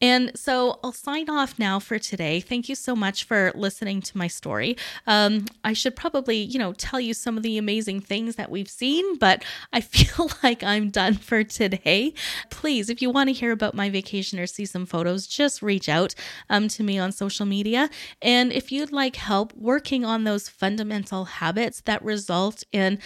And 0.00 0.32
so 0.34 0.78
I'll 0.82 0.92
sign 0.92 1.30
off 1.30 1.58
now 1.58 1.78
for 1.78 1.98
today. 1.98 2.40
Thank 2.40 2.68
you 2.68 2.74
so 2.74 2.94
much 2.94 3.24
for 3.24 3.52
listening 3.54 4.00
to 4.02 4.18
my 4.18 4.26
story. 4.26 4.76
Um, 5.06 5.46
I 5.62 5.72
should 5.72 5.96
probably, 5.96 6.36
you 6.36 6.58
know, 6.58 6.72
tell 6.72 7.00
you 7.00 7.14
some 7.14 7.36
of 7.36 7.42
the 7.42 7.58
amazing 7.58 8.00
things 8.00 8.36
that 8.36 8.50
we've 8.50 8.68
seen, 8.68 9.18
but 9.18 9.44
I 9.72 9.80
feel 9.94 10.30
like 10.42 10.62
I'm 10.62 10.90
done 10.90 11.14
for 11.14 11.44
today. 11.44 12.14
Please, 12.50 12.90
if 12.90 13.00
you 13.00 13.10
want 13.10 13.28
to 13.28 13.32
hear 13.32 13.52
about 13.52 13.74
my 13.74 13.90
vacation 13.90 14.38
or 14.38 14.46
see 14.46 14.66
some 14.66 14.86
photos, 14.86 15.26
just 15.26 15.62
reach 15.62 15.88
out 15.88 16.14
um, 16.50 16.68
to 16.68 16.82
me 16.82 16.98
on 16.98 17.12
social 17.12 17.46
media. 17.46 17.88
And 18.20 18.52
if 18.52 18.70
you'd 18.72 18.92
like 18.92 19.16
help 19.16 19.54
working 19.54 20.04
on 20.04 20.24
those 20.24 20.48
fundamental 20.48 21.24
habits 21.24 21.80
that 21.82 22.02
result 22.04 22.64
in 22.72 22.98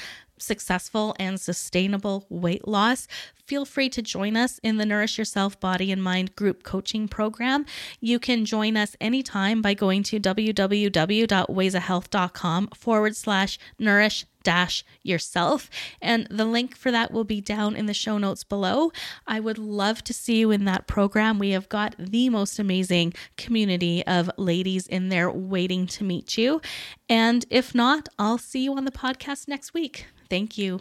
successful 0.43 1.15
and 1.19 1.41
sustainable 1.41 2.27
weight 2.29 2.67
loss, 2.67 3.07
feel 3.49 3.65
free 3.65 3.89
to 3.89 4.03
join 4.03 4.37
us 4.37 4.61
in 4.63 4.77
the 4.77 4.87
Nourish 4.87 5.19
Yourself 5.19 5.59
Body 5.59 5.91
and 5.91 6.01
Mind 6.03 6.37
group 6.37 6.63
coaching 6.63 7.09
program. 7.09 7.65
You 8.01 8.19
can 8.19 8.45
join 8.45 8.77
us 8.77 8.95
anytime 9.01 9.63
by 9.63 9.73
going 9.75 10.03
to 10.05 10.21
www.waysahealth.com 10.21 12.69
forward 12.75 13.17
slash 13.17 13.59
nourish 13.79 14.27
dash 14.43 14.85
yourself. 15.03 15.71
And 16.01 16.27
the 16.31 16.45
link 16.45 16.77
for 16.77 16.91
that 16.91 17.13
will 17.13 17.25
be 17.25 17.41
down 17.41 17.75
in 17.77 17.87
the 17.87 17.95
show 17.95 18.19
notes 18.19 18.45
below. 18.45 18.93
I 19.27 19.41
would 19.41 19.59
love 19.59 20.05
to 20.05 20.15
see 20.15 20.39
you 20.39 20.51
in 20.51 20.65
that 20.65 20.87
program. 20.87 21.39
We 21.39 21.51
have 21.51 21.69
got 21.69 21.95
the 21.99 22.31
most 22.31 22.59
amazing 22.59 23.13
community 23.37 24.03
of 24.07 24.31
ladies 24.39 24.87
in 24.87 25.11
there 25.11 25.31
waiting 25.31 25.87
to 25.89 26.05
meet 26.05 26.39
you. 26.39 26.63
And 27.09 27.45
if 27.51 27.75
not, 27.75 28.09
I'll 28.19 28.39
see 28.39 28.65
you 28.65 28.75
on 28.75 28.87
the 28.87 28.91
podcast 28.91 29.49
next 29.49 29.75
week. 29.75 30.07
Thank 30.31 30.59
you. 30.59 30.81